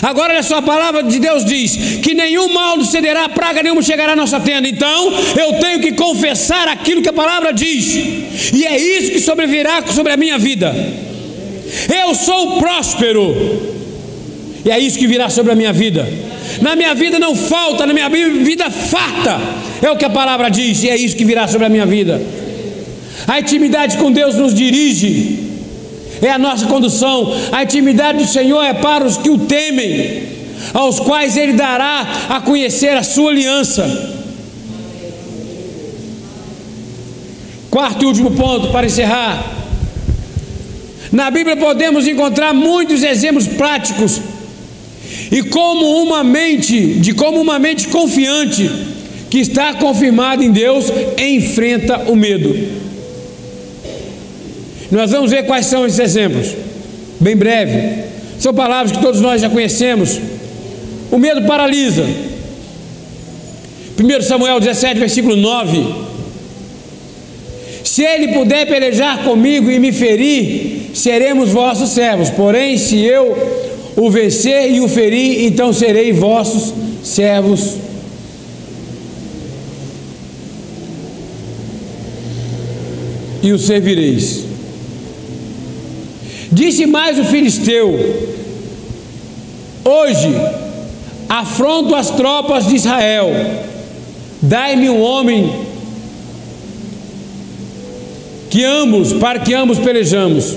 [0.01, 4.15] Agora, olha só, a palavra de Deus diz que nenhum mal sucederá, praga nenhuma chegará
[4.15, 4.67] à nossa tenda.
[4.67, 9.85] Então, eu tenho que confessar aquilo que a palavra diz, e é isso que sobrevirá
[9.87, 10.75] sobre a minha vida.
[11.89, 13.35] Eu sou próspero,
[14.65, 16.07] e é isso que virá sobre a minha vida.
[16.61, 19.41] Na minha vida não falta, na minha vida farta,
[19.83, 22.21] é o que a palavra diz, e é isso que virá sobre a minha vida.
[23.27, 25.45] A intimidade com Deus nos dirige,
[26.23, 27.35] é a nossa condução.
[27.53, 30.23] A intimidade do Senhor é para os que o temem,
[30.73, 34.15] aos quais Ele dará a conhecer a sua aliança.
[37.71, 39.64] Quarto e último ponto para encerrar.
[41.15, 44.21] Na Bíblia podemos encontrar muitos exemplos práticos
[45.31, 48.69] e como uma mente, de como uma mente confiante
[49.31, 50.87] que está confirmada em Deus
[51.17, 52.53] enfrenta o medo.
[54.91, 56.49] Nós vamos ver quais são esses exemplos,
[57.21, 58.03] bem breve.
[58.41, 60.19] São palavras que todos nós já conhecemos.
[61.13, 62.05] O medo paralisa.
[63.97, 66.14] 1 Samuel 17, versículo 9.
[67.95, 72.29] Se ele puder pelejar comigo e me ferir, seremos vossos servos.
[72.29, 73.37] Porém, se eu
[73.95, 76.75] o vencer e o ferir, então serei vossos
[77.05, 77.77] servos.
[83.41, 84.43] E o servireis.
[86.51, 87.97] Disse mais o filisteu:
[89.85, 90.35] Hoje
[91.29, 93.31] afronto as tropas de Israel,
[94.43, 95.74] dai-me um homem
[98.55, 100.55] que ambos, para que ambos pelejamos.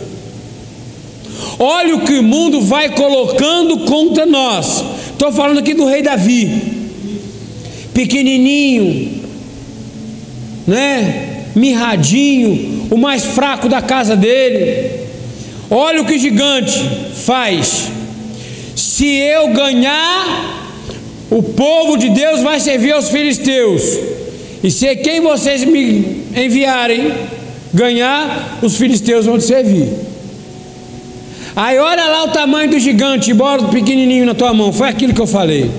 [1.57, 4.83] Olha o que o mundo vai colocando contra nós.
[5.09, 6.61] Estou falando aqui do rei Davi,
[7.95, 9.23] pequenininho,
[10.67, 11.45] né?
[11.55, 15.07] Mirradinho, o mais fraco da casa dele
[15.71, 16.79] Olha o que o gigante
[17.25, 17.87] faz.
[18.75, 20.55] Se eu ganhar
[21.31, 23.81] o povo de Deus vai servir aos filisteus.
[24.63, 27.11] E se quem vocês me enviarem
[27.73, 29.89] ganhar, os filisteus vão te servir.
[31.55, 35.21] Aí olha lá o tamanho do gigante, embora pequenininho na tua mão, foi aquilo que
[35.21, 35.69] eu falei.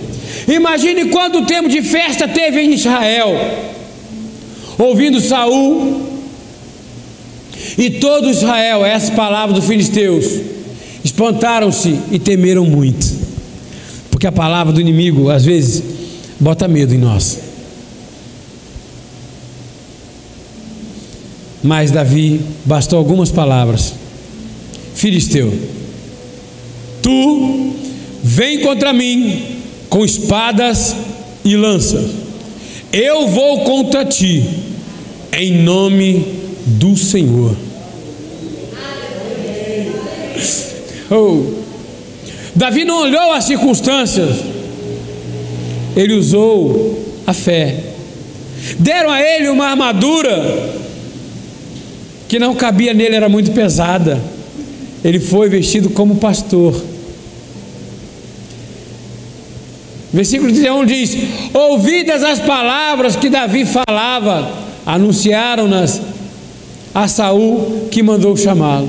[0.49, 3.29] Imagine quanto tempo de festa teve em Israel,
[4.77, 6.03] ouvindo Saul
[7.77, 10.27] e todo Israel, essas palavras dos filisteus,
[11.05, 13.07] espantaram-se e temeram muito,
[14.11, 15.83] porque a palavra do inimigo às vezes
[16.41, 17.48] bota medo em nós.
[21.63, 23.95] Mas Davi bastou algumas palavras.
[24.95, 25.53] Filisteu,
[27.03, 27.73] tu
[28.23, 30.95] vem contra mim com espadas
[31.45, 32.11] e lanças.
[32.93, 34.45] Eu vou contra ti,
[35.33, 36.25] em nome
[36.67, 37.57] do Senhor.
[41.11, 41.59] Oh.
[42.55, 44.37] Davi não olhou as circunstâncias,
[45.97, 47.85] ele usou a fé.
[48.79, 50.79] Deram a ele uma armadura
[52.29, 54.23] que não cabia nele, era muito pesada.
[55.03, 56.81] Ele foi vestido como pastor.
[60.13, 61.17] Versículo 31 diz:
[61.55, 64.51] Ouvidas as palavras que Davi falava,
[64.85, 66.01] anunciaram-nas
[66.95, 68.89] a Saul que mandou chamá-lo.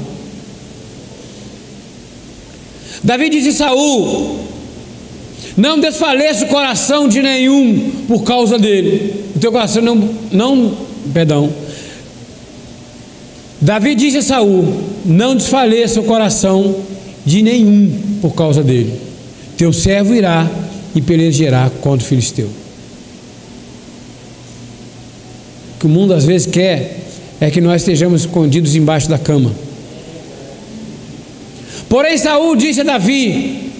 [3.04, 4.40] Davi disse a Saul:
[5.56, 9.14] Não desfaleça o coração de nenhum por causa dele.
[9.36, 10.78] O teu coração não, não,
[11.14, 11.50] perdão.
[13.62, 14.66] Davi disse a Saul:
[15.06, 16.76] Não desfaleça o coração
[17.26, 17.92] de nenhum
[18.22, 18.94] por causa dele.
[19.58, 20.50] Teu servo irá
[20.96, 22.48] e pelejará contra o filisteu.
[25.76, 27.00] O que o mundo às vezes quer
[27.42, 29.52] é que nós estejamos escondidos embaixo da cama.
[31.90, 33.72] Porém, Saul disse a Davi: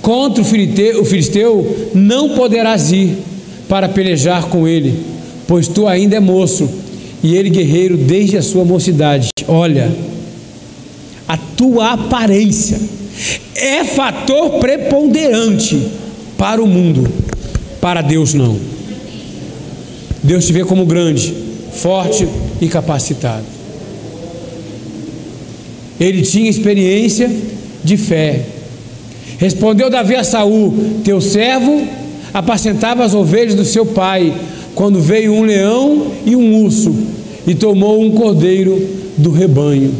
[0.00, 3.16] Contra o filisteu, o filisteu não poderás ir
[3.68, 5.00] para pelejar com ele,
[5.48, 6.83] pois tu ainda é moço
[7.24, 9.30] e ele guerreiro desde a sua mocidade.
[9.48, 9.90] Olha,
[11.26, 12.78] a tua aparência
[13.56, 15.88] é fator preponderante
[16.36, 17.10] para o mundo,
[17.80, 18.58] para Deus não.
[20.22, 21.34] Deus te vê como grande,
[21.72, 22.28] forte
[22.60, 23.44] e capacitado.
[25.98, 27.30] Ele tinha experiência
[27.82, 28.44] de fé.
[29.38, 31.86] Respondeu Davi a Saul: Teu servo
[32.34, 34.34] apacentava as ovelhas do seu pai,
[34.74, 36.94] quando veio um leão e um urso,
[37.46, 38.80] e tomou um cordeiro
[39.16, 39.92] do rebanho.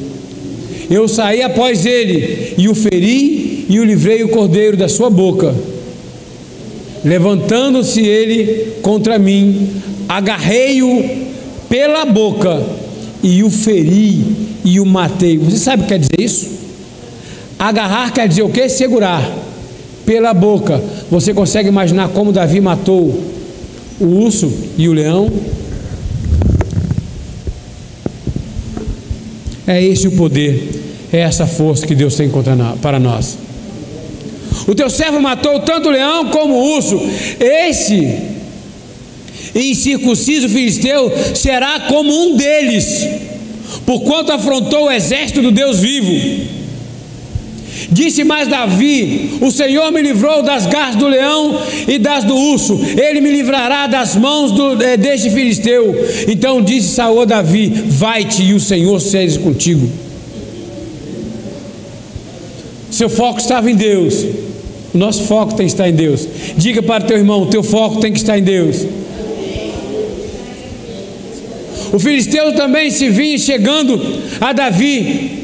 [0.91, 5.55] Eu saí após ele e o feri e o livrei o cordeiro da sua boca.
[7.05, 9.69] Levantando-se ele contra mim,
[10.09, 11.05] agarrei-o
[11.69, 12.63] pela boca
[13.23, 14.23] e o feri
[14.65, 15.39] e o matei.
[15.39, 16.49] Você sabe o que quer dizer isso?
[17.59, 18.69] Agarrar quer dizer o que?
[18.69, 19.23] Segurar.
[20.05, 20.83] Pela boca.
[21.11, 23.34] Você consegue imaginar como Davi matou
[24.01, 25.31] o urso e o leão?
[29.67, 30.83] É esse o poder,
[31.13, 32.31] é essa força que Deus tem
[32.83, 33.39] para nós.
[34.67, 37.01] O teu servo matou tanto o leão como o urso.
[37.41, 38.35] Esse
[39.55, 43.07] incircunciso filisteu será como um deles,
[43.87, 46.64] porquanto afrontou o exército do Deus vivo.
[47.91, 52.81] Disse mais Davi: O Senhor me livrou das garras do leão e das do urso,
[52.97, 55.95] ele me livrará das mãos do, é, deste filisteu.
[56.29, 59.89] Então disse Saul a Davi: Vai-te e o Senhor seja contigo.
[62.91, 64.25] Seu foco estava em Deus.
[64.95, 66.29] O nosso foco tem que estar em Deus.
[66.57, 68.87] Diga para teu irmão: teu foco tem que estar em Deus.
[71.93, 74.01] O filisteu também se vinha chegando
[74.41, 75.44] a Davi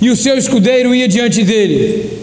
[0.00, 2.18] e o seu escudeiro ia diante dele.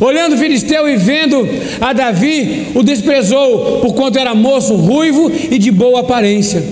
[0.00, 1.46] Olhando o filisteu e vendo
[1.80, 6.62] a Davi, o desprezou, porquanto era moço, ruivo e de boa aparência.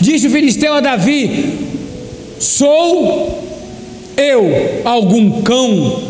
[0.00, 1.54] Disse o filisteu a Davi:
[2.38, 3.42] Sou
[4.16, 6.02] eu algum cão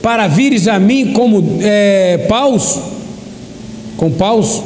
[0.00, 2.78] para vires a mim como é, paus?
[3.96, 4.62] Com paus?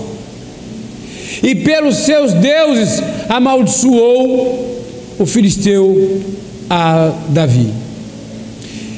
[1.42, 4.82] E pelos seus deuses amaldiçoou
[5.18, 6.22] o filisteu
[6.68, 7.72] a Davi.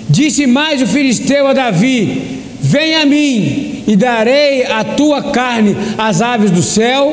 [0.08, 6.20] Disse mais o filisteu a Davi: Vem a mim, e darei a tua carne às
[6.20, 7.12] aves do céu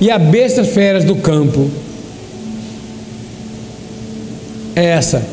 [0.00, 1.70] e a bestas feras do campo.
[4.74, 5.26] É essa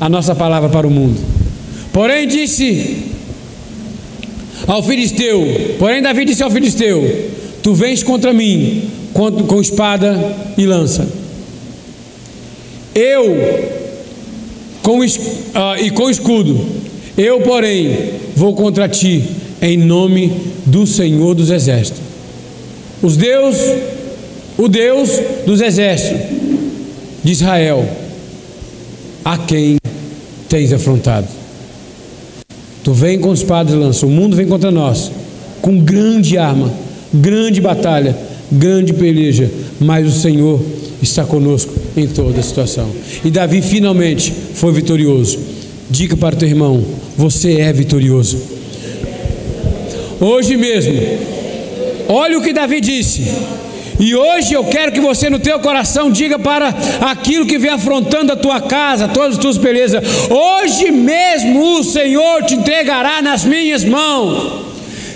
[0.00, 1.20] a nossa palavra para o mundo.
[1.92, 3.04] Porém, disse
[4.66, 7.30] ao filisteu: Porém, Davi disse ao filisteu:
[7.62, 11.19] Tu vens contra mim com espada e lança
[12.94, 13.80] eu
[14.82, 15.04] com, uh,
[15.80, 16.58] e com escudo,
[17.16, 17.96] Eu, porém,
[18.34, 19.22] vou contra ti
[19.60, 20.32] em nome
[20.64, 22.00] do Senhor dos Exércitos.
[23.02, 23.56] Os Deus,
[24.56, 25.10] o Deus
[25.46, 26.20] dos exércitos
[27.22, 27.86] de Israel,
[29.24, 29.78] a quem
[30.48, 31.26] tens afrontado.
[32.82, 35.10] Tu vem com espada e lança, o mundo vem contra nós,
[35.60, 36.72] com grande arma,
[37.12, 38.16] grande batalha,
[38.50, 40.60] grande peleja, mas o Senhor
[41.02, 42.90] está conosco em toda a situação.
[43.24, 45.38] E Davi finalmente foi vitorioso.
[45.88, 46.84] Diga para o teu irmão:
[47.16, 48.40] você é vitorioso.
[50.20, 50.94] Hoje mesmo,
[52.08, 53.22] olha o que Davi disse.
[53.98, 58.32] E hoje eu quero que você no teu coração diga para aquilo que vem afrontando
[58.32, 60.02] a tua casa, todas as tuas belezas.
[60.30, 64.70] Hoje mesmo o Senhor te entregará nas minhas mãos.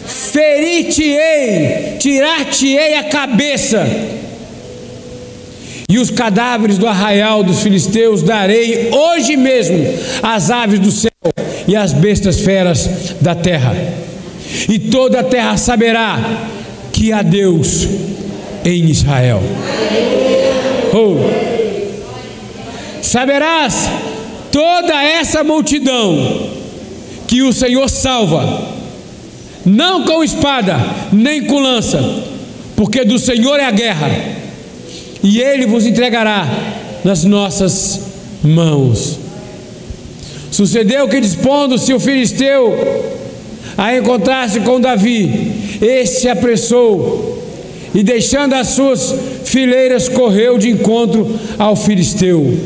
[0.06, 3.86] Ferir-te-ei, tirar-te-ei a cabeça.
[5.88, 9.86] E os cadáveres do arraial dos filisteus darei hoje mesmo
[10.22, 11.10] às aves do céu
[11.68, 12.88] e às bestas feras
[13.20, 13.74] da terra.
[14.68, 16.18] E toda a terra saberá
[16.92, 17.86] que há Deus
[18.64, 19.42] em Israel.
[20.92, 21.16] Oh.
[23.02, 23.90] Saberás
[24.50, 26.50] toda essa multidão
[27.26, 28.68] que o Senhor salva,
[29.66, 30.76] não com espada,
[31.12, 32.00] nem com lança,
[32.76, 34.10] porque do Senhor é a guerra,
[35.24, 36.46] e Ele vos entregará
[37.02, 38.00] nas nossas
[38.42, 39.18] mãos.
[40.50, 42.76] Sucedeu que, dispondo-se o filisteu
[43.76, 47.42] a encontrar-se com Davi, este se apressou
[47.94, 49.14] e deixando as suas
[49.44, 52.56] fileiras, correu de encontro ao filisteu.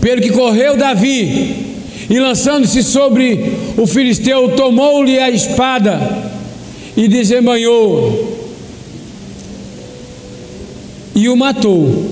[0.00, 1.74] Pelo que correu Davi,
[2.08, 5.98] e lançando-se sobre o filisteu, tomou-lhe a espada
[6.96, 8.33] e desembanhou
[11.14, 12.10] e o matou,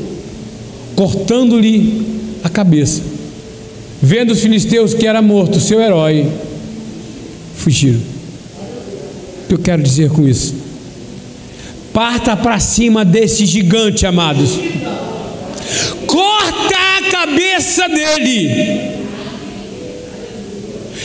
[0.94, 2.02] cortando-lhe
[2.44, 3.02] a cabeça.
[4.00, 6.26] Vendo os filisteus que era morto seu herói,
[7.56, 8.00] fugiram.
[9.44, 10.54] O que eu quero dizer com isso?
[11.92, 14.58] Parta para cima desse gigante, amados.
[16.06, 19.02] Corta a cabeça dele.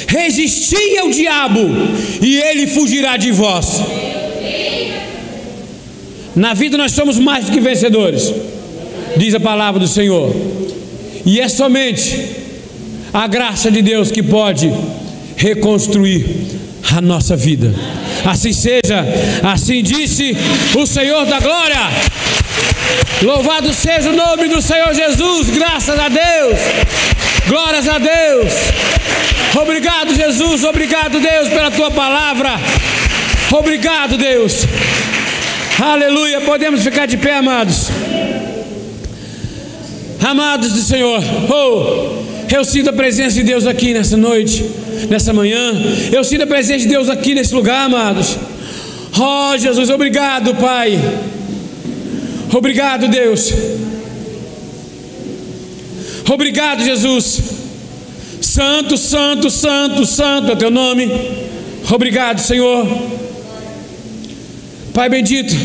[0.08, 1.60] Resisti ao diabo
[2.22, 3.82] e ele fugirá de vós.
[6.38, 8.32] Na vida nós somos mais do que vencedores,
[9.18, 10.32] diz a palavra do Senhor.
[11.26, 12.30] E é somente
[13.12, 14.72] a graça de Deus que pode
[15.36, 16.28] reconstruir
[16.96, 17.74] a nossa vida.
[18.24, 19.04] Assim seja,
[19.42, 20.38] assim disse
[20.78, 21.90] o Senhor da glória.
[23.24, 26.60] Louvado seja o nome do Senhor Jesus, graças a Deus,
[27.48, 28.54] glórias a Deus.
[29.60, 32.52] Obrigado, Jesus, obrigado, Deus, pela tua palavra.
[33.52, 34.68] Obrigado, Deus.
[35.80, 36.42] Aleluia.
[36.42, 37.90] Podemos ficar de pé, amados.
[40.20, 41.24] Amados do Senhor.
[41.50, 44.66] Oh, eu sinto a presença de Deus aqui nessa noite,
[45.08, 45.74] nessa manhã.
[46.12, 48.36] Eu sinto a presença de Deus aqui nesse lugar, amados.
[49.20, 51.00] Oh, Jesus, obrigado, Pai.
[52.52, 53.54] Obrigado, Deus.
[56.28, 57.40] Obrigado, Jesus.
[58.42, 61.12] Santo, santo, santo, santo é teu nome.
[61.92, 62.86] Obrigado, Senhor.
[64.98, 65.56] Pai bendito,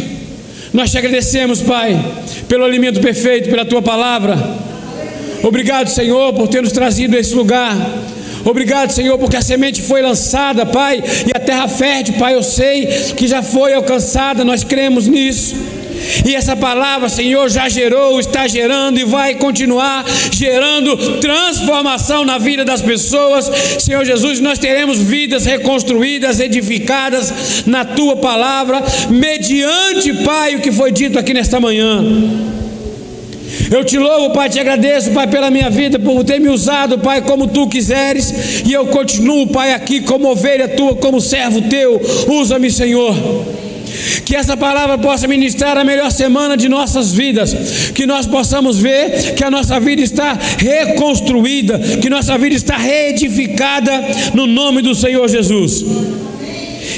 [0.74, 1.98] nós te agradecemos, Pai,
[2.46, 4.36] pelo alimento perfeito, pela tua palavra.
[5.42, 7.74] Obrigado, Senhor, por ter nos trazido a esse lugar.
[8.44, 12.84] Obrigado, Senhor, porque a semente foi lançada, Pai, e a terra fértil, Pai, eu sei
[13.16, 15.56] que já foi alcançada, nós cremos nisso.
[16.26, 22.64] E essa palavra, Senhor, já gerou, está gerando e vai continuar gerando transformação na vida
[22.64, 23.50] das pessoas.
[23.78, 30.92] Senhor Jesus, nós teremos vidas reconstruídas, edificadas na tua palavra, mediante, Pai, o que foi
[30.92, 32.02] dito aqui nesta manhã.
[33.70, 37.22] Eu te louvo, Pai, te agradeço, Pai, pela minha vida, por ter me usado, Pai,
[37.22, 42.00] como tu quiseres, e eu continuo, Pai, aqui como ovelha tua, como servo teu.
[42.28, 43.14] Usa-me, Senhor.
[44.24, 47.54] Que essa palavra possa ministrar a melhor semana de nossas vidas.
[47.94, 53.92] Que nós possamos ver que a nossa vida está reconstruída, que nossa vida está reedificada
[54.34, 55.84] no nome do Senhor Jesus.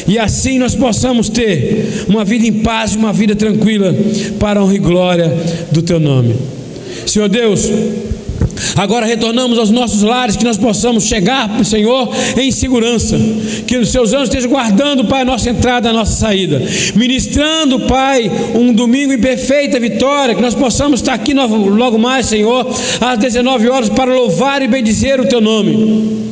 [0.07, 3.95] E assim nós possamos ter uma vida em paz, uma vida tranquila,
[4.39, 5.33] para a honra e glória
[5.71, 6.35] do Teu nome.
[7.07, 7.71] Senhor Deus,
[8.77, 13.17] Agora retornamos aos nossos lares, que nós possamos chegar Senhor em segurança,
[13.67, 16.63] que os seus anjos estejam guardando, Pai, a nossa entrada, a nossa saída,
[16.95, 22.67] ministrando, Pai, um domingo em perfeita vitória, que nós possamos estar aqui logo mais, Senhor,
[23.01, 26.25] às 19 horas, para louvar e bendizer o Teu nome.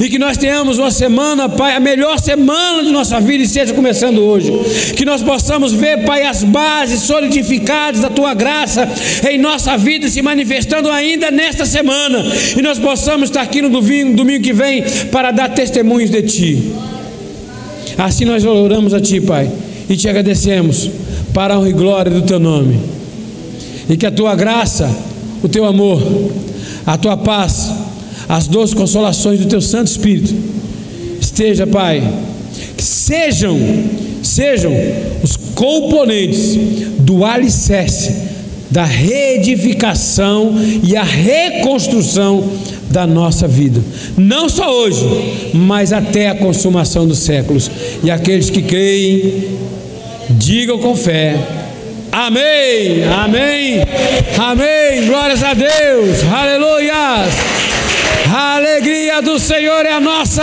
[0.00, 3.74] E que nós tenhamos uma semana, Pai, a melhor semana de nossa vida e seja
[3.74, 4.52] começando hoje.
[4.96, 8.88] Que nós possamos ver, Pai, as bases solidificadas da tua graça
[9.28, 12.24] em nossa vida se manifestando ainda nesta semana.
[12.56, 16.72] E nós possamos estar aqui no domingo, domingo que vem para dar testemunhos de ti.
[17.98, 19.50] Assim nós oramos a ti, Pai,
[19.88, 20.90] e te agradecemos
[21.34, 22.78] para a honra e glória do teu nome.
[23.88, 24.90] E que a tua graça,
[25.42, 26.00] o teu amor,
[26.86, 27.70] a tua paz,
[28.28, 30.34] as doces consolações do teu Santo Espírito
[31.20, 32.02] esteja, Pai,
[32.76, 33.58] que sejam,
[34.22, 34.72] sejam
[35.22, 36.56] os componentes
[36.98, 38.32] do alicerce
[38.72, 42.42] da reedificação e a reconstrução
[42.90, 43.82] da nossa vida,
[44.16, 47.70] não só hoje, mas até a consumação dos séculos.
[48.02, 49.44] E aqueles que creem,
[50.30, 51.36] digam com fé:
[52.10, 53.82] Amém, Amém,
[54.38, 55.06] Amém.
[55.06, 57.61] Glórias a Deus, Aleluias.
[58.34, 60.42] A alegria do Senhor é a nossa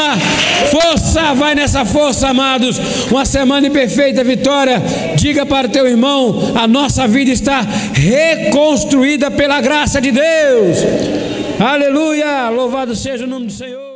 [0.69, 1.33] força.
[1.33, 2.77] Vai nessa força, amados.
[3.09, 4.79] Uma semana de perfeita vitória.
[5.15, 10.77] Diga para teu irmão: a nossa vida está reconstruída pela graça de Deus.
[11.59, 12.49] Aleluia!
[12.49, 13.88] Louvado seja o nome do Senhor.